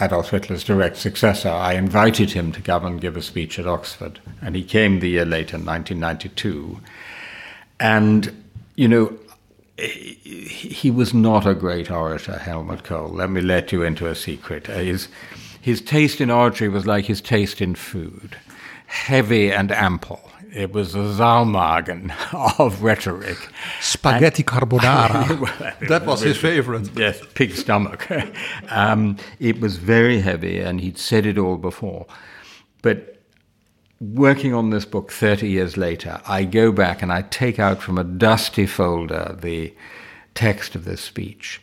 [0.00, 4.20] Adolf Hitler's direct successor, I invited him to come and give a speech at Oxford.
[4.42, 6.80] And he came the year later, 1992.
[7.80, 9.16] And, you know,
[9.78, 13.08] he was not a great orator, Helmut Kohl.
[13.08, 14.66] Let me let you into a secret.
[14.66, 15.08] His,
[15.60, 18.36] his taste in oratory was like his taste in food
[18.86, 20.20] heavy and ample.
[20.54, 22.14] It was the Saumagen
[22.58, 23.36] of rhetoric.
[23.80, 25.40] Spaghetti and, carbonara.
[25.60, 26.88] well, that was his favorite.
[26.96, 28.08] Yes, pig stomach.
[28.70, 32.06] um, it was very heavy, and he'd said it all before.
[32.80, 33.15] But
[34.00, 37.98] working on this book 30 years later, I go back and I take out from
[37.98, 39.74] a dusty folder the
[40.34, 41.60] text of this speech.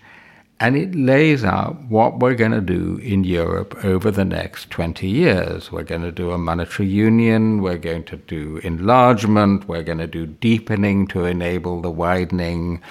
[0.59, 5.07] And it lays out what we're going to do in Europe over the next 20
[5.07, 5.71] years.
[5.71, 10.07] We're going to do a monetary union, we're going to do enlargement, we're going to
[10.07, 12.81] do deepening to enable the widening,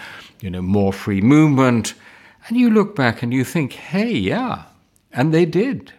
[0.40, 1.94] you know, more free movement.
[2.46, 4.64] And you look back and you think, hey, yeah.
[5.12, 5.92] And they did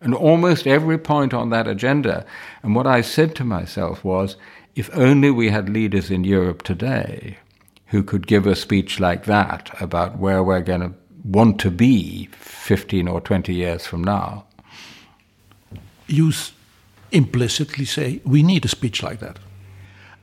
[0.00, 2.24] and almost every point on that agenda.
[2.62, 4.36] And what I said to myself was
[4.74, 7.38] if only we had leaders in Europe today
[7.86, 10.94] who could give a speech like that about where we're going to
[11.24, 14.44] want to be 15 or 20 years from now.
[16.06, 16.32] You
[17.12, 19.38] implicitly say we need a speech like that.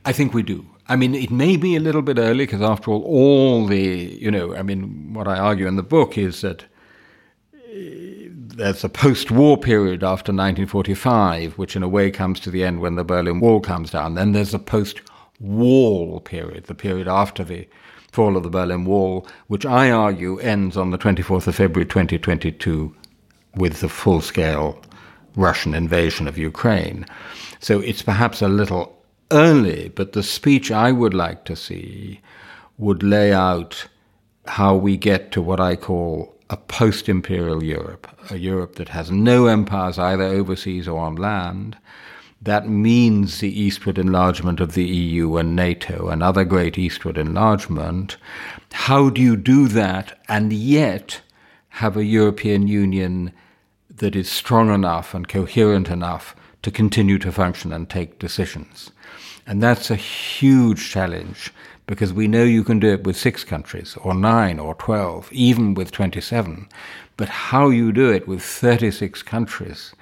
[0.05, 0.65] I think we do.
[0.87, 4.31] I mean, it may be a little bit early because, after all, all the, you
[4.31, 6.63] know, I mean, what I argue in the book is that
[8.57, 12.79] there's a post war period after 1945, which in a way comes to the end
[12.79, 14.15] when the Berlin Wall comes down.
[14.15, 15.01] Then there's a post
[15.39, 17.67] wall period, the period after the
[18.11, 22.95] fall of the Berlin Wall, which I argue ends on the 24th of February 2022
[23.55, 24.81] with the full scale
[25.35, 27.05] Russian invasion of Ukraine.
[27.59, 28.97] So it's perhaps a little
[29.29, 32.21] early, but the speech I would like to see
[32.79, 33.87] would lay out
[34.47, 39.11] how we get to what I call a post imperial Europe, a Europe that has
[39.11, 41.77] no empires either overseas or on land,
[42.41, 48.17] That means the eastward enlargement of the EU and NATO and other great eastward enlargement.
[48.71, 51.21] How do you do that and yet
[51.69, 53.31] have a European Union
[53.89, 58.91] that is strong enough and coherent enough to continue to function and take decisions?
[59.47, 61.51] And that's a huge challenge
[61.87, 65.73] because we know you can do it with six countries or nine or 12, even
[65.73, 66.67] with 27.
[67.15, 69.95] But how you do it with 36 countries,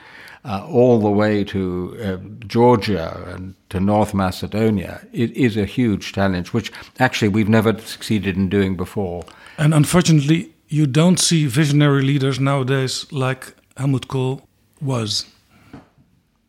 [0.43, 6.11] uh, all the way to uh, Georgia and to North Macedonia, it is a huge
[6.11, 9.23] challenge, which actually we've never succeeded in doing before.
[9.57, 14.47] And unfortunately, you don't see visionary leaders nowadays like Helmut Kohl
[14.81, 15.25] was.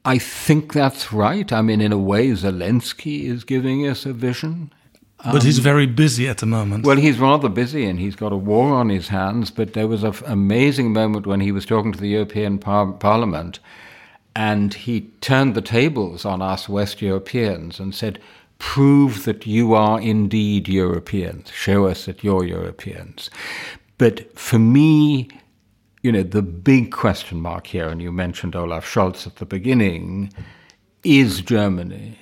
[0.04, 1.52] I think that's right.
[1.52, 4.72] I mean, in a way, Zelensky is giving us a vision.
[5.24, 6.84] But he's very busy at the moment.
[6.84, 9.50] Well, he's rather busy and he's got a war on his hands.
[9.50, 13.58] But there was an amazing moment when he was talking to the European par- Parliament
[14.36, 18.20] and he turned the tables on us West Europeans and said,
[18.58, 21.50] Prove that you are indeed Europeans.
[21.50, 23.30] Show us that you're Europeans.
[23.98, 25.28] But for me,
[26.02, 30.32] you know, the big question mark here, and you mentioned Olaf Scholz at the beginning,
[31.02, 32.18] is Germany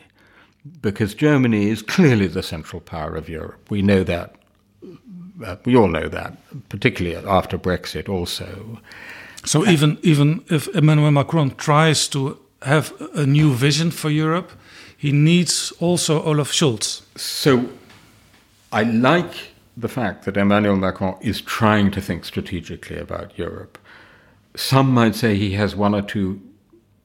[0.80, 3.70] because Germany is clearly the central power of Europe.
[3.70, 4.34] We know that.
[5.44, 6.36] Uh, we all know that,
[6.68, 8.80] particularly after Brexit, also.
[9.44, 14.52] So even even if Emmanuel Macron tries to have a new vision for Europe,
[14.96, 17.02] he needs also Olaf Scholz.
[17.16, 17.68] So
[18.72, 19.34] I like
[19.76, 23.76] the fact that Emmanuel Macron is trying to think strategically about Europe.
[24.56, 26.40] Some might say he has one or two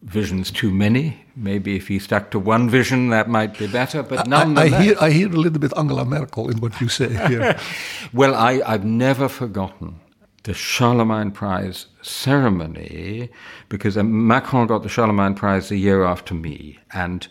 [0.01, 1.25] visions too many.
[1.35, 4.03] Maybe if he stuck to one vision, that might be better.
[4.03, 6.89] But nonetheless, I, I, hear, I hear a little bit Angela Merkel in what you
[6.89, 7.59] say here.
[8.13, 9.99] well, I, I've never forgotten
[10.43, 13.29] the Charlemagne Prize ceremony
[13.67, 17.27] because um, Macron got the Charlemagne Prize a year after me, and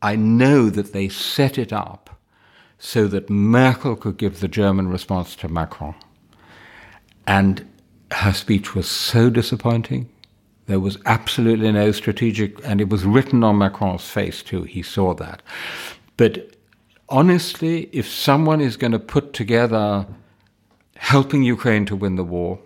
[0.00, 2.20] I know that they set it up
[2.78, 5.94] so that Merkel could give the German response to Macron.
[7.26, 7.68] And
[8.12, 10.08] her speech was so disappointing
[10.66, 14.64] there was absolutely no strategic, and it was written on Macron's face too.
[14.64, 15.42] He saw that.
[16.16, 16.56] But
[17.08, 20.06] honestly, if someone is going to put together
[20.96, 22.58] helping Ukraine to win the war,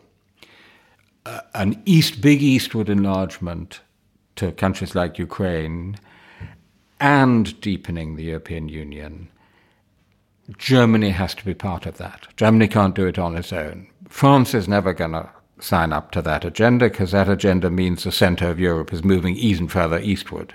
[1.26, 3.80] uh, an east, big eastward enlargement
[4.36, 5.98] to countries like Ukraine,
[6.98, 9.28] and deepening the European Union,
[10.56, 12.28] Germany has to be part of that.
[12.36, 13.86] Germany can't do it on its own.
[14.08, 15.30] France is never going to
[15.60, 19.36] sign up to that agenda because that agenda means the center of Europe is moving
[19.36, 20.54] even further eastward.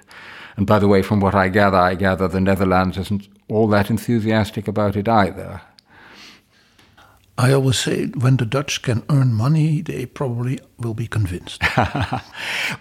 [0.58, 3.90] And by the way, from what I gather, I gather the Netherlands isn't all that
[3.90, 5.62] enthusiastic about it either.
[7.38, 11.62] I always say when the Dutch can earn money, they probably will be convinced.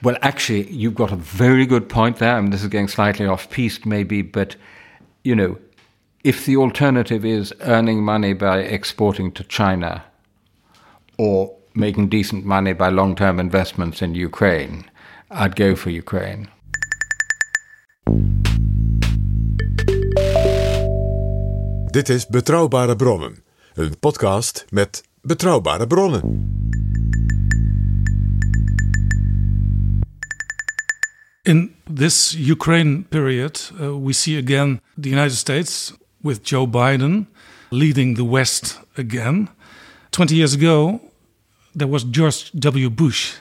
[0.02, 2.36] well, actually, you've got a very good point there.
[2.36, 4.54] I mean, this is getting slightly off piste, maybe, but
[5.24, 5.58] you know,
[6.22, 10.04] if the alternative is earning money by exporting to China
[11.18, 14.84] or making decent money by long term investments in Ukraine,
[15.30, 16.48] I'd go for Ukraine.
[21.90, 23.42] Dit is Betrouwbare Bronnen,
[23.74, 26.52] een podcast met betrouwbare bronnen.
[31.42, 37.26] In this Ukraine period, uh, we see again the United States with Joe Biden
[37.70, 39.48] leading the West again.
[40.10, 41.00] 20 years ago,
[41.74, 42.90] there was George W.
[42.90, 43.34] Bush,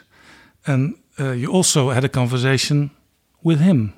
[0.65, 2.91] and uh, you also had a conversation
[3.43, 3.93] with him.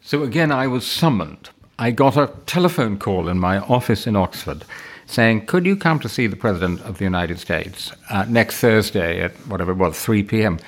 [0.00, 1.50] So again, I was summoned.
[1.78, 4.64] I got a telephone call in my office in Oxford
[5.06, 9.20] saying, Could you come to see the President of the United States uh, next Thursday
[9.20, 10.58] at whatever it was, 3 p.m.?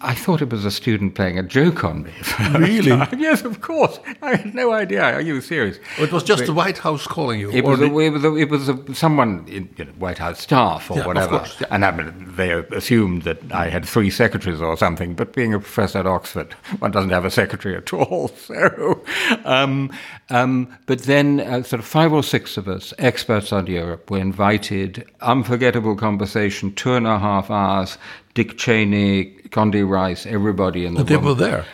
[0.00, 2.12] I thought it was a student playing a joke on me.
[2.56, 2.90] Really?
[3.18, 3.98] yes, of course.
[4.22, 5.02] I had no idea.
[5.02, 5.78] Are you serious?
[5.98, 7.50] Oh, it was just but the White House calling you.
[7.50, 10.40] It was, a, it was, a, it was a, someone in you know, White House
[10.40, 11.38] staff or yeah, whatever.
[11.38, 11.66] Course, yeah.
[11.70, 15.14] And I mean, they assumed that I had three secretaries or something.
[15.14, 18.30] But being a professor at Oxford, one doesn't have a secretary at all.
[18.48, 19.04] So,
[19.44, 19.90] um,
[20.30, 24.18] um, but then, uh, sort of five or six of us, experts on Europe, were
[24.18, 25.06] invited.
[25.20, 27.98] Unforgettable conversation, two and a half hours.
[28.38, 31.06] Dick Cheney, Condi Rice, everybody in the room.
[31.06, 31.24] they room.
[31.24, 31.64] were there.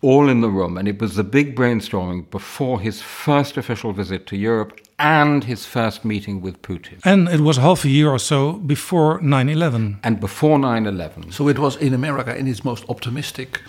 [0.00, 0.76] All in the room.
[0.76, 5.64] And it was the big brainstorming before his first official visit to Europe and his
[5.64, 7.00] first meeting with Putin.
[7.04, 10.00] And it was half a year or so before 9 11.
[10.02, 11.32] And before 9 11.
[11.32, 13.60] So it was in America in its most optimistic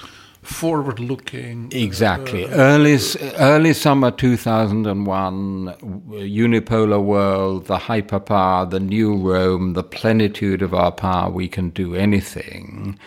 [0.45, 1.71] forward looking.
[1.71, 2.45] Exactly.
[2.45, 2.97] Uh, early,
[3.37, 5.75] early summer 2001,
[6.11, 11.95] unipolar world, the hyperpower, the new Rome, the plenitude of our power, we can do
[11.95, 12.97] anything.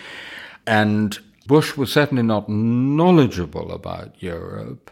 [0.65, 4.91] And Bush was certainly not knowledgeable about Europe,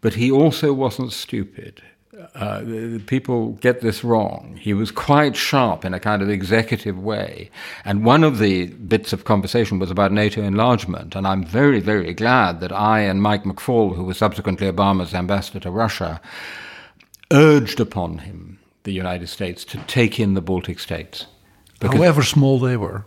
[0.00, 1.82] but he also wasn't stupid.
[2.34, 4.58] Uh, people get this wrong.
[4.60, 7.50] He was quite sharp in a kind of executive way.
[7.84, 11.16] And one of the bits of conversation was about NATO enlargement.
[11.16, 15.60] And I'm very, very glad that I and Mike McFaul, who was subsequently Obama's ambassador
[15.60, 16.20] to Russia,
[17.32, 21.26] urged upon him, the United States, to take in the Baltic states.
[21.80, 23.04] However small they were.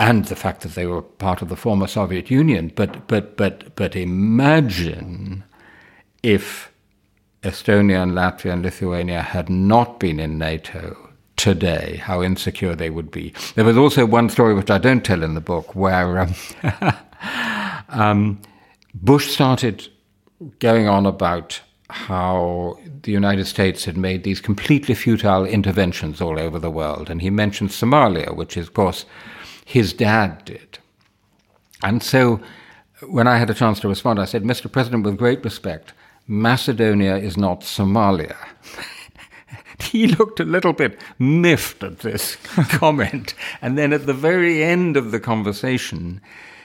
[0.00, 2.72] And the fact that they were part of the former Soviet Union.
[2.74, 5.44] But, but, but, but imagine
[6.22, 6.72] if
[7.42, 10.96] Estonia and Latvia and Lithuania had not been in NATO
[11.36, 13.34] today, how insecure they would be.
[13.56, 16.34] There was also one story which I don't tell in the book where um,
[17.90, 18.40] um,
[18.94, 19.86] Bush started
[20.60, 26.58] going on about how the United States had made these completely futile interventions all over
[26.58, 27.10] the world.
[27.10, 29.04] And he mentioned Somalia, which, is, of course,
[29.70, 30.80] his dad did.
[31.84, 32.40] And so
[33.06, 34.70] when I had a chance to respond, I said, Mr.
[34.70, 35.92] President, with great respect,
[36.26, 38.34] Macedonia is not Somalia.
[39.80, 42.34] he looked a little bit miffed at this
[42.68, 43.34] comment.
[43.62, 46.20] And then at the very end of the conversation,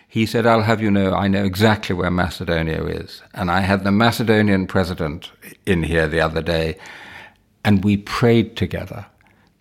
[0.08, 3.22] he said, I'll have you know, I know exactly where Macedonia is.
[3.36, 5.32] And I had the Macedonian president
[5.68, 6.76] in here the other day,
[7.64, 9.06] and we prayed together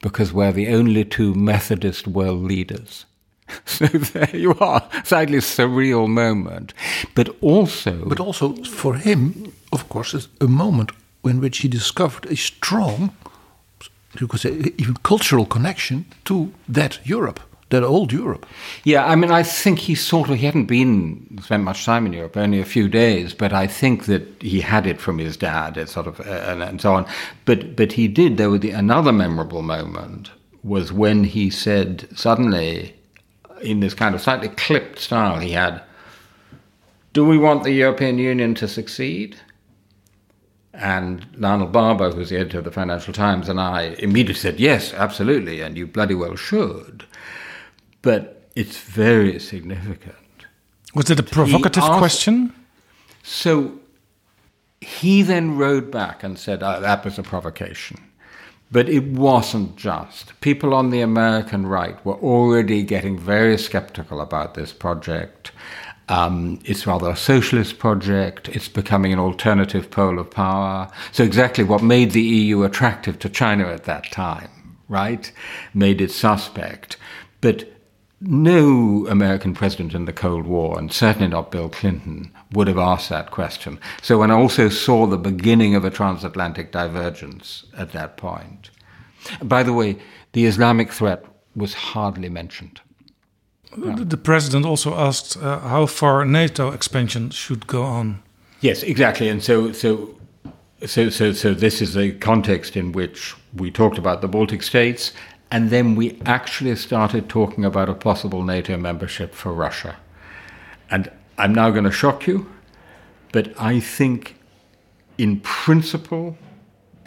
[0.01, 3.05] because we're the only two Methodist world leaders.
[3.66, 6.74] So there you are, slightly surreal moment,
[7.14, 10.92] but also, but also for him, of course, is a moment
[11.24, 13.14] in which he discovered a strong,
[14.20, 17.40] you could say, even cultural connection to that Europe,
[17.70, 18.47] that old Europe.
[18.84, 22.12] Yeah, I mean, I think he sort of he hadn't been spent much time in
[22.12, 25.76] Europe, only a few days, but I think that he had it from his dad,
[25.76, 27.07] it sort of, uh, and, and, so on.
[27.45, 28.36] But but he did.
[28.36, 30.30] There was the, another memorable moment
[30.62, 32.95] was when he said suddenly,
[33.64, 35.82] in this kind of slightly clipped style, he had.
[37.12, 39.36] Do we want the European Union to succeed?
[40.72, 44.92] And Lionel Barber, who's the editor of the Financial Times, and I immediately said, yes,
[44.92, 47.04] absolutely, and you bloody well should.
[48.02, 50.16] But it's very significant.
[50.94, 52.52] Was it a provocative asked, question?
[53.22, 53.78] So
[54.80, 58.00] he then rode back and said, oh, that was a provocation.
[58.74, 60.38] But it wasn't just.
[60.40, 65.52] People on the American right were already getting very skeptical about this project.
[66.08, 68.48] Um, it's rather a socialist project.
[68.48, 70.90] It's becoming an alternative pole of power.
[71.12, 74.50] So, exactly what made the EU attractive to China at that time,
[74.88, 75.30] right?
[75.72, 76.96] Made it suspect.
[77.40, 77.72] But
[78.20, 83.09] no American president in the Cold War, and certainly not Bill Clinton, would have asked
[83.11, 83.78] that question.
[84.02, 88.70] So, when I also saw the beginning of a transatlantic divergence at that point.
[89.42, 89.96] By the way,
[90.32, 91.24] the Islamic threat
[91.57, 92.80] was hardly mentioned.
[93.76, 98.22] The president also asked uh, how far NATO expansion should go on.
[98.61, 99.28] Yes, exactly.
[99.28, 100.14] And so, so,
[100.86, 105.12] so, so, so this is the context in which we talked about the Baltic states,
[105.50, 109.96] and then we actually started talking about a possible NATO membership for Russia.
[110.90, 112.51] And I'm now going to shock you,
[113.32, 114.37] but I think,
[115.18, 116.37] in principle,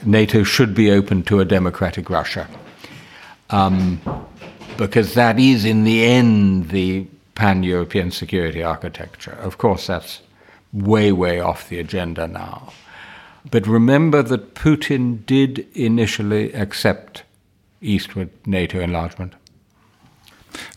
[0.06, 2.48] NATO should be open to a democratic Russia.
[3.50, 4.02] Um,
[4.78, 9.32] because that is, in the end, the pan European security architecture.
[9.32, 10.22] Of course, that's
[10.74, 12.74] way, way off the agenda now.
[13.50, 17.24] But remember that Putin did initially accept
[17.82, 19.34] eastward NATO enlargement.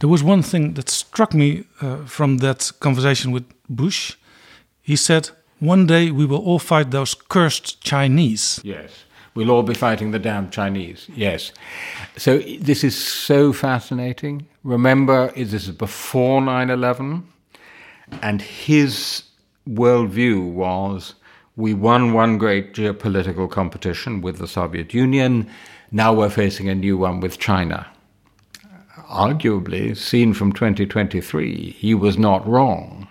[0.00, 4.16] There was one thing that struck me uh, from that conversation with Bush.
[4.82, 8.60] He said, One day we will all fight those cursed Chinese.
[8.64, 9.04] Yes.
[9.34, 11.08] We'll all be fighting the damn Chinese.
[11.14, 11.52] Yes.
[12.16, 14.46] So this is so fascinating.
[14.64, 17.26] Remember, this is before 9 11,
[18.22, 19.22] and his
[19.68, 21.14] worldview was
[21.56, 25.48] we won one great geopolitical competition with the Soviet Union.
[25.92, 27.86] Now we're facing a new one with China.
[29.10, 33.08] Arguably, seen from 2023, he was not wrong.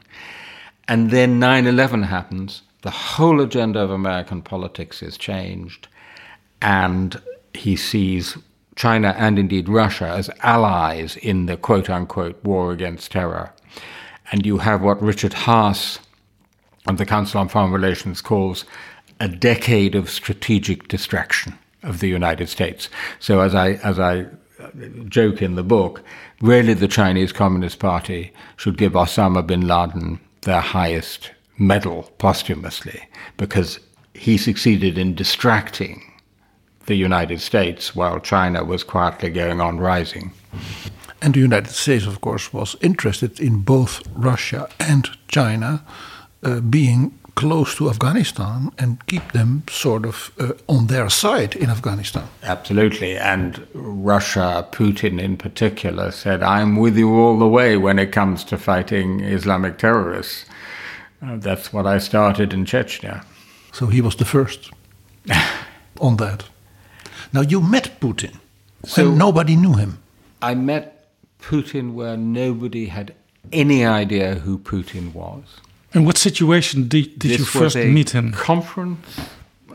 [0.88, 2.62] And then 9 11 happens.
[2.82, 5.90] The whole agenda of American politics is changed
[6.62, 7.22] and
[7.54, 8.38] he sees
[8.76, 13.54] China and indeed Russia as allies in the quote unquote war against terror.
[14.32, 16.00] And you have what Richard Haass
[16.88, 18.64] of the Council on Foreign Relations calls
[19.20, 22.88] a decade of strategic distraction of the United States.
[23.20, 24.28] So, as I, as I
[25.08, 26.04] joke in the book,
[26.42, 33.02] really the Chinese Communist Party should give Osama bin Laden their highest medal posthumously
[33.38, 33.80] because
[34.14, 36.04] he succeeded in distracting
[36.86, 40.32] the United States while China was quietly going on rising.
[41.22, 45.84] And the United States, of course, was interested in both Russia and China
[46.42, 51.70] uh, being close to Afghanistan and keep them sort of uh, on their side in
[51.70, 52.24] Afghanistan.
[52.44, 53.18] Absolutely.
[53.18, 58.44] And Russia, Putin in particular, said, I'm with you all the way when it comes
[58.46, 60.46] to fighting Islamic terrorists.
[61.22, 63.24] Uh, that's what I started in Chechnya.
[63.72, 64.72] So he was the first
[66.00, 66.44] on that.
[67.34, 68.36] Now, you met Putin
[68.86, 69.98] So- when nobody knew him.
[70.42, 71.08] I met
[71.42, 73.14] Putin where nobody had
[73.52, 75.44] any idea who Putin was.
[75.94, 78.32] In what situation did, did you first was a meet him?
[78.32, 79.20] Conference,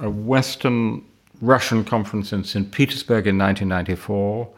[0.00, 1.04] a Western
[1.40, 2.70] Russian conference in St.
[2.70, 4.48] Petersburg in 1994.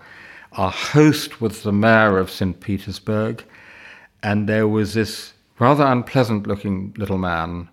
[0.53, 2.61] Our host was the mayor of St.
[2.61, 3.43] Petersburg,
[4.23, 7.69] and there was this rather unpleasant looking little man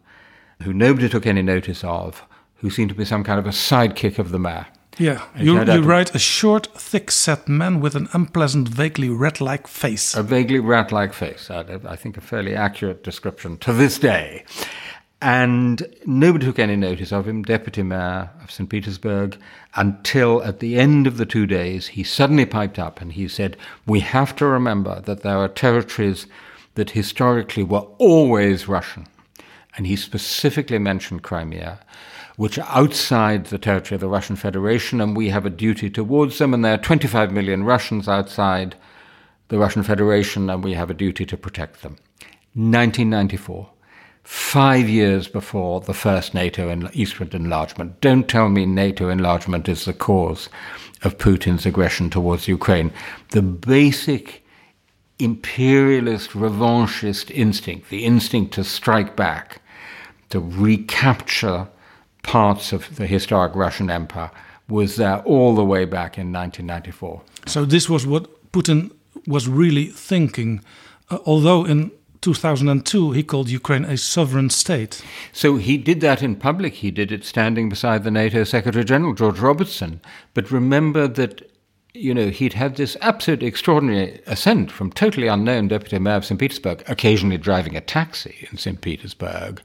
[0.64, 2.24] who nobody took any notice of,
[2.58, 4.68] who seemed to be some kind of a sidekick of the mayor.
[4.98, 10.14] Yeah, you, you write a short, thick-set man with an unpleasant, vaguely rat-like face.
[10.14, 11.50] A vaguely rat like face.
[11.50, 14.46] I, I think a fairly accurate description to this day.
[15.24, 18.70] And nobody took any notice of him, deputy mayor of St.
[18.70, 19.38] Petersburg,
[19.76, 23.56] until at the end of the two days he suddenly piped up and he said,
[23.88, 26.28] We have to remember that there are territories
[26.76, 29.08] that historically were always Russian.
[29.78, 31.80] And he specifically mentioned Crimea,
[32.36, 36.38] which are outside the territory of the Russian Federation, and we have a duty towards
[36.38, 36.54] them.
[36.54, 38.76] And there are 25 million Russians outside
[39.50, 41.98] the Russian Federation, and we have a duty to protect them.
[42.56, 43.70] 1994,
[44.24, 48.00] five years before the first NATO and eastward enlargement.
[48.02, 50.50] Don't tell me NATO enlargement is the cause
[51.04, 52.92] of Putin's aggression towards Ukraine.
[53.32, 54.44] The basic
[55.20, 59.62] imperialist, revanchist instinct, the instinct to strike back,
[60.30, 61.68] to recapture
[62.24, 64.32] parts of the historic Russian Empire,
[64.67, 67.21] was there all the way back in 1994.
[67.45, 68.91] So this was what Putin
[69.28, 70.61] was really thinking,
[71.09, 75.03] uh, although in 2002 he called Ukraine a sovereign state.
[75.34, 76.76] So he did that in public.
[76.76, 79.99] He did it standing beside the NATO Secretary General, George Robertson.
[80.34, 81.49] But remember that,
[81.96, 86.39] you know, he'd had this absolutely extraordinary ascent from totally unknown Deputy Mayor of St.
[86.39, 88.82] Petersburg, occasionally driving a taxi in St.
[88.82, 89.62] Petersburg,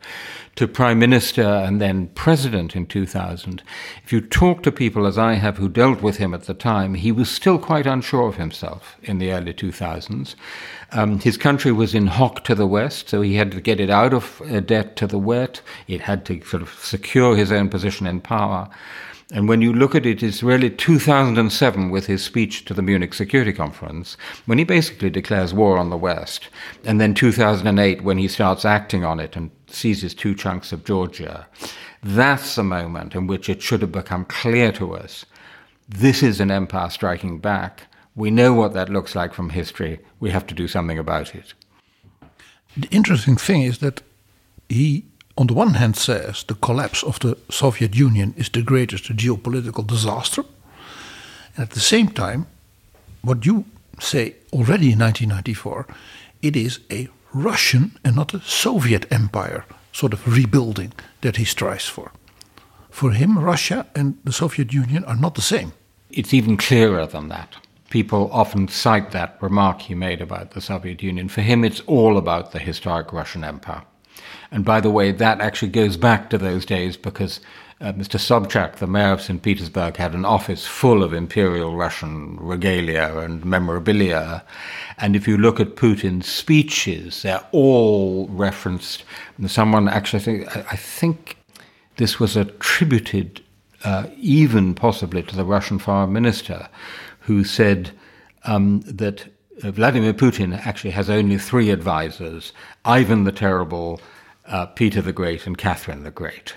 [0.56, 3.62] to Prime Minister and then President in 2000.
[4.04, 6.94] If you talk to people, as I have, who dealt with him at the time,
[6.94, 10.34] he was still quite unsure of himself in the early 2000s.
[10.92, 13.88] Um, his country was in hock to the west, so he had to get it
[13.88, 15.62] out of uh, debt to the wet.
[15.86, 18.68] It had to sort of secure his own position in power.
[19.30, 23.12] And when you look at it, it's really 2007 with his speech to the Munich
[23.12, 24.16] Security Conference,
[24.46, 26.48] when he basically declares war on the West.
[26.84, 31.46] And then 2008 when he starts acting on it and seizes two chunks of Georgia.
[32.02, 35.26] That's the moment in which it should have become clear to us
[35.88, 37.86] this is an empire striking back.
[38.14, 40.00] We know what that looks like from history.
[40.20, 41.54] We have to do something about it.
[42.76, 44.02] The interesting thing is that
[44.68, 45.06] he,
[45.38, 49.86] on the one hand, says the collapse of the Soviet Union is the greatest geopolitical
[49.86, 50.44] disaster.
[51.54, 52.46] And at the same time,
[53.22, 53.64] what you
[54.00, 55.86] say already in 1994,
[56.42, 61.86] it is a Russian and not a Soviet empire sort of rebuilding that he strives
[61.86, 62.10] for.
[62.90, 65.72] For him, Russia and the Soviet Union are not the same.
[66.10, 67.54] It's even clearer than that.
[67.90, 71.28] People often cite that remark he made about the Soviet Union.
[71.28, 73.82] For him, it's all about the historic Russian Empire.
[74.50, 77.40] And by the way, that actually goes back to those days because
[77.80, 78.18] uh, Mr.
[78.18, 79.40] Sobchak, the mayor of St.
[79.40, 84.42] Petersburg, had an office full of imperial Russian regalia and memorabilia.
[84.96, 89.04] And if you look at Putin's speeches, they're all referenced.
[89.36, 91.36] And someone actually, I think, I think
[91.96, 93.42] this was attributed
[93.84, 96.68] uh, even possibly to the Russian foreign minister,
[97.20, 97.92] who said
[98.44, 99.26] um, that
[99.62, 102.52] uh, Vladimir Putin actually has only three advisors
[102.84, 104.00] Ivan the Terrible,
[104.48, 106.56] uh, Peter the Great, and Catherine the Great.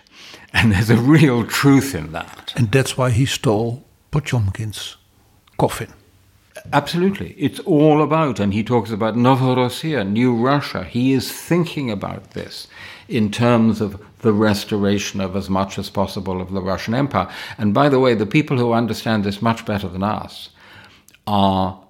[0.53, 2.53] And there's a real truth in that.
[2.55, 4.97] And that's why he stole Potemkin's
[5.57, 5.93] coffin.
[6.73, 7.33] Absolutely.
[7.37, 10.83] It's all about, and he talks about Novorossiya, New Russia.
[10.83, 12.67] He is thinking about this
[13.07, 17.29] in terms of the restoration of as much as possible of the Russian Empire.
[17.57, 20.49] And by the way, the people who understand this much better than us
[21.25, 21.81] are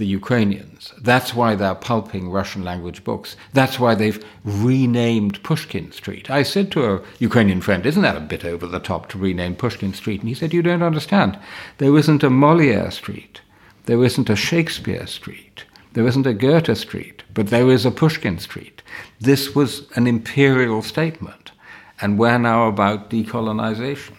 [0.00, 0.94] the Ukrainians.
[0.98, 3.36] That's why they're pulping Russian language books.
[3.52, 6.30] That's why they've renamed Pushkin Street.
[6.30, 9.54] I said to a Ukrainian friend, Isn't that a bit over the top to rename
[9.54, 10.20] Pushkin Street?
[10.20, 11.38] And he said, You don't understand.
[11.76, 13.42] There isn't a Moliere Street.
[13.84, 15.64] There isn't a Shakespeare Street.
[15.92, 17.22] There isn't a Goethe Street.
[17.34, 18.82] But there is a Pushkin Street.
[19.20, 21.52] This was an imperial statement.
[22.00, 24.14] And we're now about decolonization.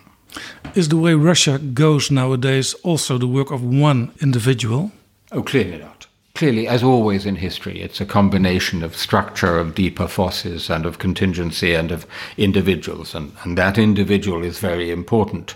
[0.75, 4.91] Is the way Russia goes nowadays also the work of one individual?
[5.32, 6.07] Oh, clearly not.
[6.34, 10.97] clearly, as always in history, it's a combination of structure, of deeper forces, and of
[10.97, 12.05] contingency, and of
[12.38, 15.55] individuals, and, and that individual is very important.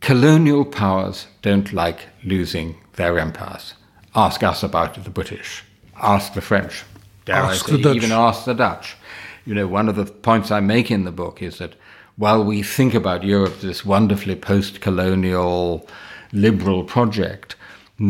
[0.00, 3.74] Colonial powers don't like losing their empires.
[4.14, 5.62] Ask us about the British.
[6.00, 6.84] Ask the French.
[7.24, 7.96] Dare Ask I say, the Dutch.
[7.96, 8.96] even ask the Dutch.
[9.44, 11.74] You know, one of the points I make in the book is that
[12.16, 15.86] while we think about Europe, this wonderfully post colonial
[16.32, 17.56] liberal project,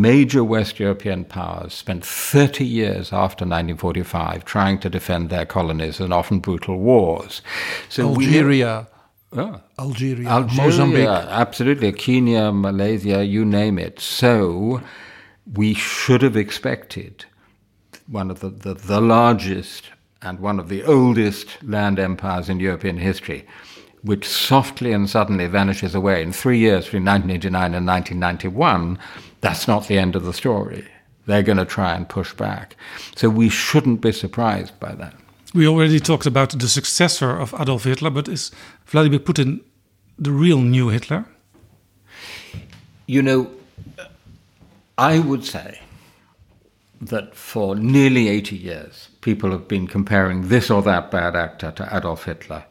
[0.03, 6.13] major West European powers spent 30 years after 1945 trying to defend their colonies in
[6.13, 7.43] often brutal wars.
[7.91, 8.89] So we- Algeria,
[9.37, 9.61] Ah.
[9.79, 11.09] Algeria, Algeria, Mozambique.
[11.09, 11.93] absolutely.
[11.93, 13.99] Kenya, Malaysia, you name it.
[14.01, 14.81] So
[15.55, 17.25] we should have expected
[18.07, 19.85] one of the, the, the largest
[20.23, 23.47] and one of the oldest land empires in European history,
[24.03, 28.99] which softly and suddenly vanishes away in three years between 1989 and 1991.
[29.43, 30.87] That's not the end of the story.
[31.27, 32.77] They're going to try and push back.
[33.15, 35.15] So we shouldn't be surprised by that.
[35.55, 38.51] We already talked about the successor of Adolf Hitler, but is
[38.87, 39.61] Vladimir Putin
[40.19, 41.27] the real new Hitler?
[43.07, 43.51] You know,
[44.97, 45.81] I would say
[47.01, 51.97] that for nearly 80 years, people have been comparing this or that bad actor to
[51.97, 52.65] Adolf Hitler,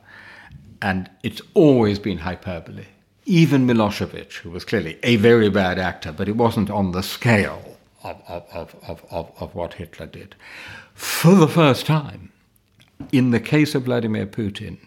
[0.82, 2.86] and it's always been hyperbole.
[3.32, 7.78] Even Milosevic, who was clearly a very bad actor, but it wasn't on the scale
[8.04, 10.36] of, of, of, of, of, what Hitler did.
[10.96, 12.34] For the first time,
[13.14, 14.80] in the case of Vladimir Putin,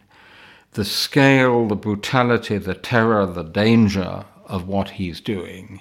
[0.72, 5.80] the scale, the brutality, the terror, the danger of what he's doing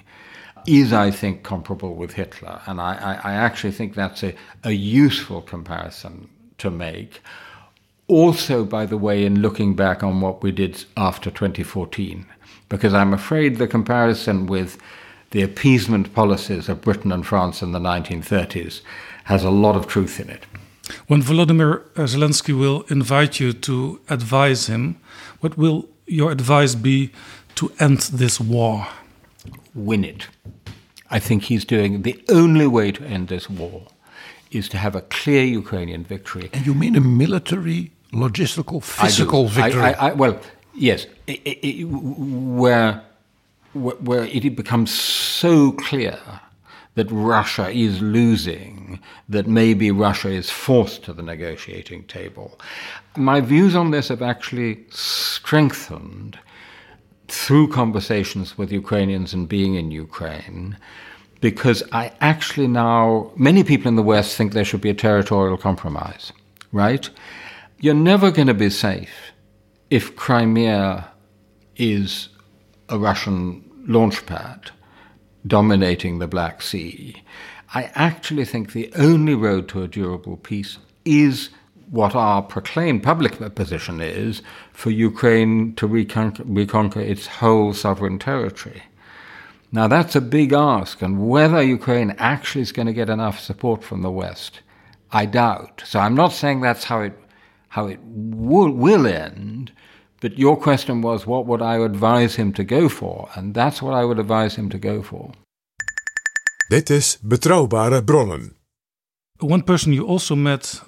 [0.66, 2.62] is, I think, comparable with Hitler.
[2.64, 7.20] And I, I, I actually think that's a, a useful comparison to make.
[8.06, 12.24] Also, by the way, in looking back on what we did after 2014,
[12.68, 14.78] because I'm afraid the comparison with
[15.30, 18.80] the appeasement policies of Britain and France in the 1930s
[19.24, 20.44] has a lot of truth in it.
[21.06, 24.96] When Volodymyr Zelensky will invite you to advise him,
[25.40, 27.10] what will your advice be
[27.56, 28.86] to end this war?
[29.74, 30.28] win it.
[31.10, 33.86] I think he's doing the only way to end this war
[34.50, 36.48] is to have a clear Ukrainian victory.
[36.52, 39.60] And you mean a military, logistical, physical I do.
[39.60, 39.82] I- victory?
[39.82, 40.40] I, I, well,
[40.76, 43.02] yes, i i i where,
[43.72, 46.18] where where it becomes so clear
[46.94, 52.58] that Russia is losing, that maybe Russia is forced to the negotiating table.
[53.16, 56.38] My views on this have actually strengthened
[57.26, 60.76] through conversations with Ukrainians and being in Ukraine,
[61.40, 65.56] because I actually now, many people in the West think there should be a territorial
[65.56, 66.32] compromise,
[66.70, 67.10] right?
[67.80, 69.23] You're never going to be safe
[69.94, 71.08] if Crimea
[71.76, 72.28] is
[72.88, 74.72] a Russian launch pad
[75.46, 77.22] dominating the Black Sea.
[77.74, 81.50] I actually think the only road to a durable peace is
[81.90, 84.42] what our proclaimed public position is
[84.72, 88.82] for Ukraine to reconquer, reconquer its whole sovereign territory.
[89.70, 93.84] Now, that's a big ask, and whether Ukraine actually is going to get enough support
[93.84, 94.58] from the West,
[95.12, 95.84] I doubt.
[95.86, 97.16] So I'm not saying that's how it,
[97.68, 99.70] how it will, will end,
[100.24, 103.28] but your question was what would I advise him to go for?
[103.34, 105.32] And that's what I would advise him to go for.
[106.70, 108.54] Dit is Betrouwbare Bronnen.
[109.40, 110.80] One person you also met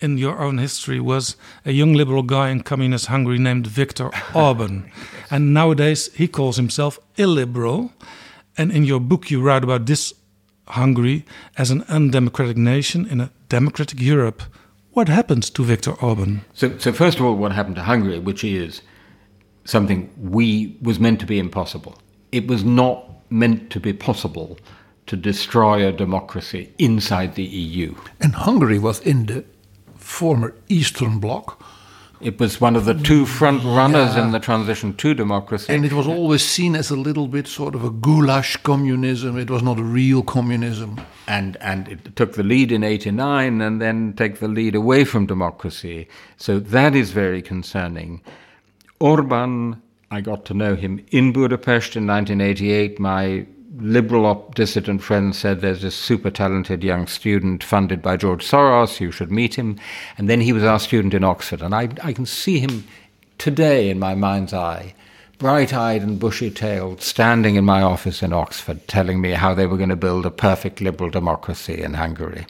[0.00, 4.90] in your own history was a young liberal guy in communist Hungary named Viktor Orban.
[5.30, 7.90] And nowadays he calls himself illiberal.
[8.56, 10.14] And in your book, you write about this
[10.68, 11.26] Hungary
[11.58, 14.42] as an undemocratic nation in a democratic Europe.
[14.92, 16.42] What happened to Viktor Orban?
[16.52, 18.82] So, so first of all, what happened to Hungary, which is
[19.64, 21.96] something we was meant to be impossible.
[22.30, 24.58] It was not meant to be possible
[25.06, 27.94] to destroy a democracy inside the EU.
[28.20, 29.44] and Hungary was in the
[29.96, 31.62] former Eastern Bloc,
[32.22, 35.72] It was one of the two front runners in the transition to democracy.
[35.74, 39.36] and it was always seen as a little bit sort of a goulash communism.
[39.36, 41.00] It was not a real communism.
[41.26, 45.26] and and it took the lead in 89 and then take the lead away from
[45.26, 48.20] democracy so that is very concerning
[48.98, 53.46] orban i got to know him in budapest in 1988 my
[53.76, 59.00] liberal op- dissident friend said there's this super talented young student funded by george soros
[59.00, 59.78] you should meet him
[60.18, 62.84] and then he was our student in oxford and i, I can see him
[63.38, 64.94] today in my mind's eye
[65.42, 69.66] bright eyed and bushy tailed, standing in my office in Oxford, telling me how they
[69.66, 72.46] were going to build a perfect liberal democracy in Hungary.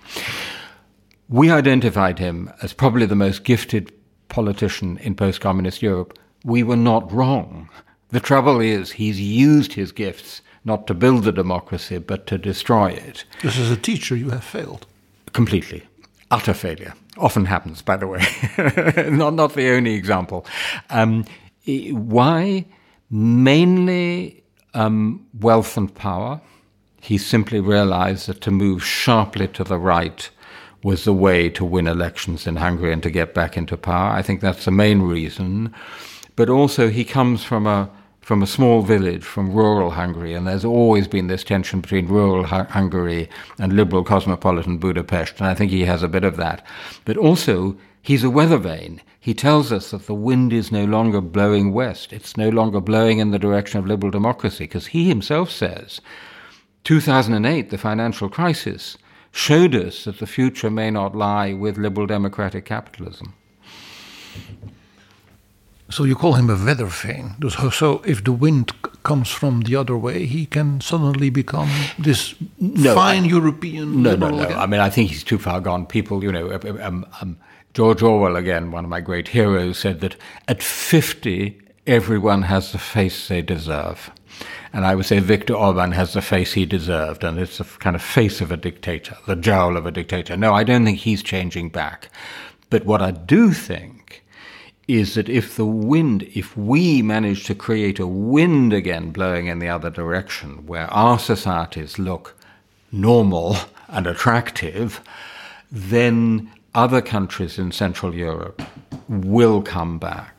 [1.27, 3.91] We identified him as probably the most gifted
[4.29, 6.19] politician in post communist Europe.
[6.45, 7.71] We were not wrong.
[8.11, 12.91] The trouble is, he's used his gifts not to build the democracy, but to destroy
[12.91, 13.25] it.
[13.41, 14.87] Just as a teacher, you have failed.
[15.33, 15.83] Completely.
[16.31, 16.95] Utter failure.
[17.19, 18.23] Often happens, by the way.
[19.11, 20.47] not, not the only example.
[20.91, 21.25] Um,
[21.67, 22.65] why?
[23.11, 24.43] Mainly
[24.75, 26.41] um, wealth and power.
[27.01, 30.31] He simply realized that to move sharply to the right
[30.83, 34.11] was the way to win elections in Hungary and to get back into power.
[34.11, 35.75] I think that's the main reason.
[36.35, 37.91] But also, he comes from a
[38.23, 42.45] from a small village, from rural Hungary, and there's always been this tension between rural
[42.45, 46.65] Hungary and liberal cosmopolitan Budapest, and I think he has a bit of that.
[47.05, 49.03] But also, he's a weather vane.
[49.19, 53.19] He tells us that the wind is no longer blowing west, it's no longer blowing
[53.19, 56.01] in the direction of liberal democracy, because he himself says
[56.85, 58.97] 2008, the financial crisis,
[59.33, 63.35] showed us that the future may not lie with liberal democratic capitalism.
[65.93, 67.35] So you call him a weather vane.
[67.51, 68.73] So if the wind
[69.03, 71.69] comes from the other way, he can suddenly become
[71.99, 74.03] this no, fine I, European.
[74.03, 74.43] No, no, no.
[74.43, 74.59] Again.
[74.59, 75.85] I mean, I think he's too far gone.
[75.85, 77.37] People, you know, um, um,
[77.75, 80.17] George Orwell, again, one of my great heroes, said that
[80.49, 84.11] at 50, everyone has the face they deserve.
[84.73, 87.95] And I would say Viktor Orban has the face he deserved, and it's the kind
[87.95, 90.39] of face of a dictator, the jowl of a dictator.
[90.39, 92.09] No, I don't think he's changing back.
[92.71, 94.02] But what I do think
[94.99, 99.59] is that if the wind, if we manage to create a wind again blowing in
[99.59, 102.37] the other direction, where our societies look
[102.91, 103.57] normal
[103.89, 105.01] and attractive,
[105.71, 108.63] then other countries in Central Europe
[109.09, 110.32] will come back.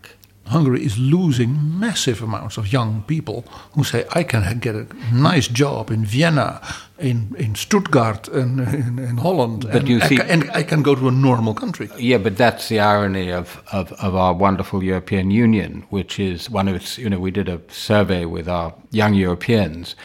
[0.53, 3.41] Hungary is losing massive amounts of young people
[3.73, 6.61] who say, I can get a nice job in Vienna,
[6.99, 10.63] in, in Stuttgart, and in, in Holland, but and, you see, I can, and I
[10.63, 11.89] can go to a normal country.
[11.97, 16.67] Yeah, but that's the irony of, of, of our wonderful European Union, which is one
[16.67, 19.95] of its, you know, we did a survey with our young Europeans.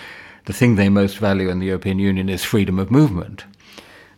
[0.47, 3.45] The thing they most value in the European Union is freedom of movement.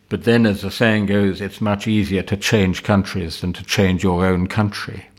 [0.08, 4.04] But then, as the saying goes, it's much easier to change countries than to change
[4.04, 5.09] your own country.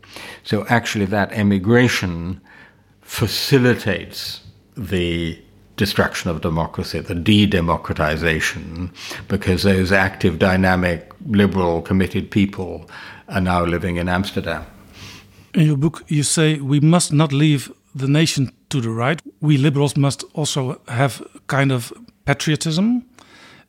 [0.44, 2.40] So actually, that emigration
[3.00, 4.40] facilitates
[4.76, 5.38] the
[5.76, 8.90] destruction of democracy, the de-democratization,
[9.28, 12.88] because those active, dynamic, liberal, committed people
[13.28, 14.64] are now living in Amsterdam.
[15.54, 19.20] In your book, you say we must not leave the nation to the right.
[19.40, 21.92] We liberals must also have kind of
[22.24, 23.04] patriotism.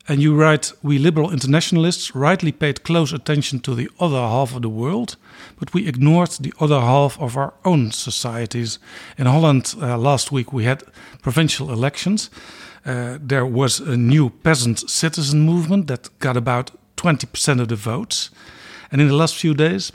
[0.05, 4.61] And you write, we liberal internationalists rightly paid close attention to the other half of
[4.61, 5.15] the world,
[5.57, 8.79] but we ignored the other half of our own societies.
[9.17, 10.83] In Holland, uh, last week we had
[11.21, 12.29] provincial elections.
[12.85, 18.29] Uh, there was a new peasant citizen movement that got about 20% of the votes.
[18.91, 19.93] And in the last few days,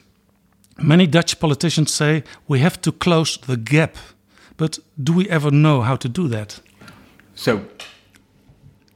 [0.79, 3.97] many Dutch politicians say we have to close the gap.
[4.57, 6.61] But do we ever know how to do that?
[7.35, 7.61] So,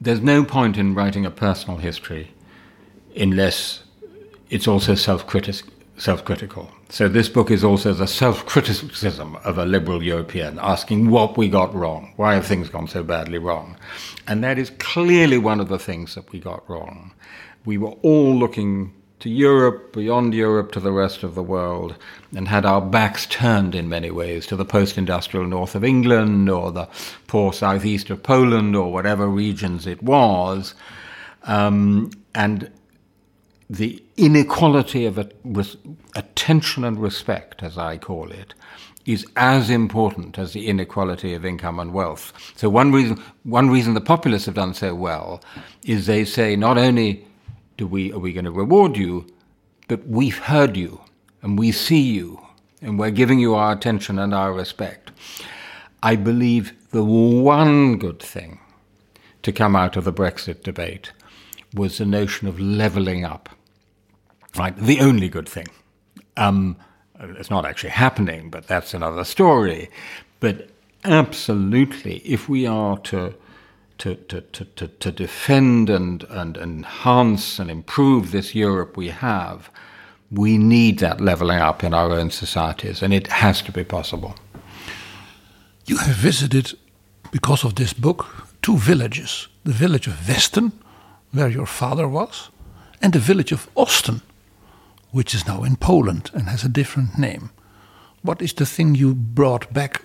[0.03, 2.35] there's no point in writing a personal history
[3.17, 3.85] unless
[4.51, 6.71] it's also self-critical.
[6.89, 11.73] So this book is also the self-criticism of a liberal European, asking what we got
[11.73, 13.77] wrong, why have things gone so badly wrong,
[14.27, 17.13] and that is clearly one of the things that we got wrong.
[17.65, 18.93] We were all looking
[19.23, 21.95] to Europe, beyond Europe, to the rest of the world,
[22.35, 26.51] and had our backs turned in many ways to the post industrial north of England
[26.51, 26.89] or the
[27.29, 30.75] poor southeast of Poland or whatever regions it was.
[31.45, 32.69] Um, and
[33.71, 35.19] the inequality of
[36.17, 38.55] attention and respect, as I call it,
[39.07, 42.33] is as important as the inequality of income and wealth.
[42.57, 45.41] So one reason, one reason the populists have done so well
[45.85, 47.25] is they say not only
[47.83, 49.27] do we, are we going to reward you?
[49.89, 51.01] But we've heard you
[51.43, 52.41] and we see you
[52.81, 55.11] and we're giving you our attention and our respect.
[56.01, 58.61] I believe the one good thing
[59.43, 61.11] to come out of the Brexit debate
[61.75, 63.49] was the notion of levelling up.
[64.57, 65.67] Right, the only good thing.
[66.37, 66.77] Um,
[67.19, 69.91] it's not actually happening, but that's another story.
[70.39, 70.69] But
[71.05, 73.35] absolutely, if we are to
[74.03, 79.71] to, to, to, to, defend and, and enhance and improve this Europe we have,
[80.29, 84.35] we need that leveling up in our own societies, and it has to be possible.
[85.87, 86.73] You have visited,
[87.31, 88.27] because of this book,
[88.61, 90.73] two villages the village of Westen,
[91.31, 92.51] where your father was,
[93.01, 94.21] and the village of Osten,
[95.13, 97.51] which is now in Poland and has a different name.
[98.23, 100.03] What is the thing you brought back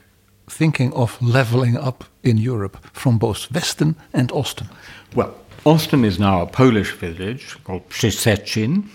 [0.49, 4.67] thinking of leveling up in Europe from both Westen and Osten?
[5.15, 5.35] Well,
[5.65, 8.87] Osten is now a Polish village called Przyczecin.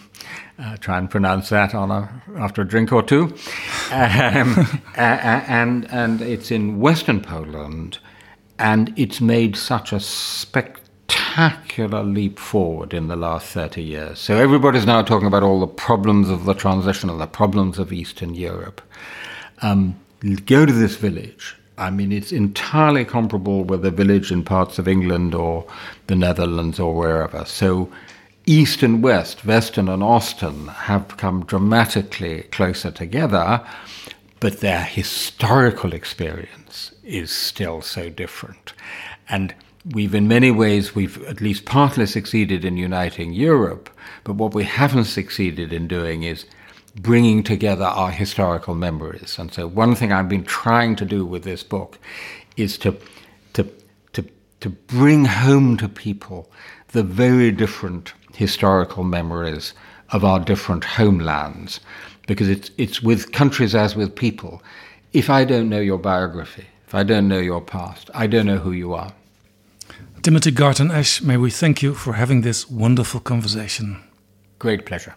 [0.59, 3.34] Uh, try and pronounce that on a, after a drink or two.
[3.90, 7.98] Um, and, and it's in western Poland.
[8.62, 14.20] and it's made such a spectacular leap forward in the last 30 years.
[14.20, 17.92] So everybody's now talking about all the problems of the transition and the problems of
[17.92, 18.80] Eastern Europe.
[19.62, 19.96] Um,
[20.47, 21.57] go to this village.
[21.79, 25.66] I mean, it's entirely comparable with a village in parts of England or
[26.07, 27.45] the Netherlands or wherever.
[27.45, 27.91] So
[28.47, 33.64] East and West, Westen and Osten, have come dramatically closer together,
[34.41, 38.75] but their historical experience is still so different.
[39.29, 39.55] And
[39.93, 43.89] we've, in many ways, we've at least partly succeeded in uniting Europe,
[44.25, 46.45] but what we haven't succeeded in doing is
[46.97, 49.38] bringing together our historical memories.
[49.38, 51.99] And so, one thing I've been trying to do with this book
[52.57, 52.97] is to,
[53.55, 53.66] to,
[54.12, 54.24] to,
[54.61, 56.51] to bring home to people
[56.88, 59.74] the very different historical memories
[60.11, 61.80] of our different homelands,
[62.26, 64.62] because it's, it's with countries as with people.
[65.12, 68.59] If I don't know your biography, if I don't know your past, I don't know
[68.59, 69.12] who you are.
[70.22, 74.03] Timothy Garton Ash, may we thank you for having this wonderful conversation.
[74.59, 75.14] Great pleasure.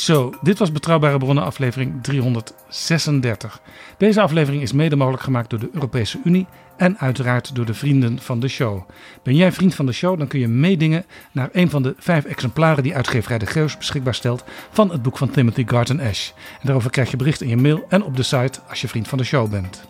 [0.00, 3.60] Zo, dit was Betrouwbare Bronnen aflevering 336.
[3.96, 6.46] Deze aflevering is mede mogelijk gemaakt door de Europese Unie
[6.76, 8.88] en uiteraard door de vrienden van de show.
[9.22, 12.24] Ben jij vriend van de show, dan kun je meedingen naar een van de vijf
[12.24, 16.30] exemplaren die uitgeverij De Geus beschikbaar stelt van het boek van Timothy Garton Ash.
[16.30, 19.08] En daarover krijg je bericht in je mail en op de site als je vriend
[19.08, 19.84] van de show bent.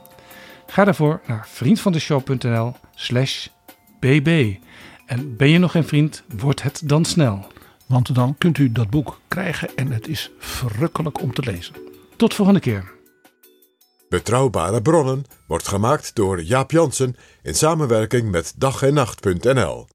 [0.66, 3.46] Ga daarvoor naar vriendvandeshow.nl slash
[4.00, 4.54] bb.
[5.06, 7.46] En ben je nog geen vriend, word het dan snel.
[7.90, 11.74] Want dan kunt u dat boek krijgen en het is verrukkelijk om te lezen.
[12.16, 12.92] Tot volgende keer.
[14.08, 19.88] Betrouwbare bronnen wordt gemaakt door Jaap Jansen in samenwerking met dag en nacht.nl.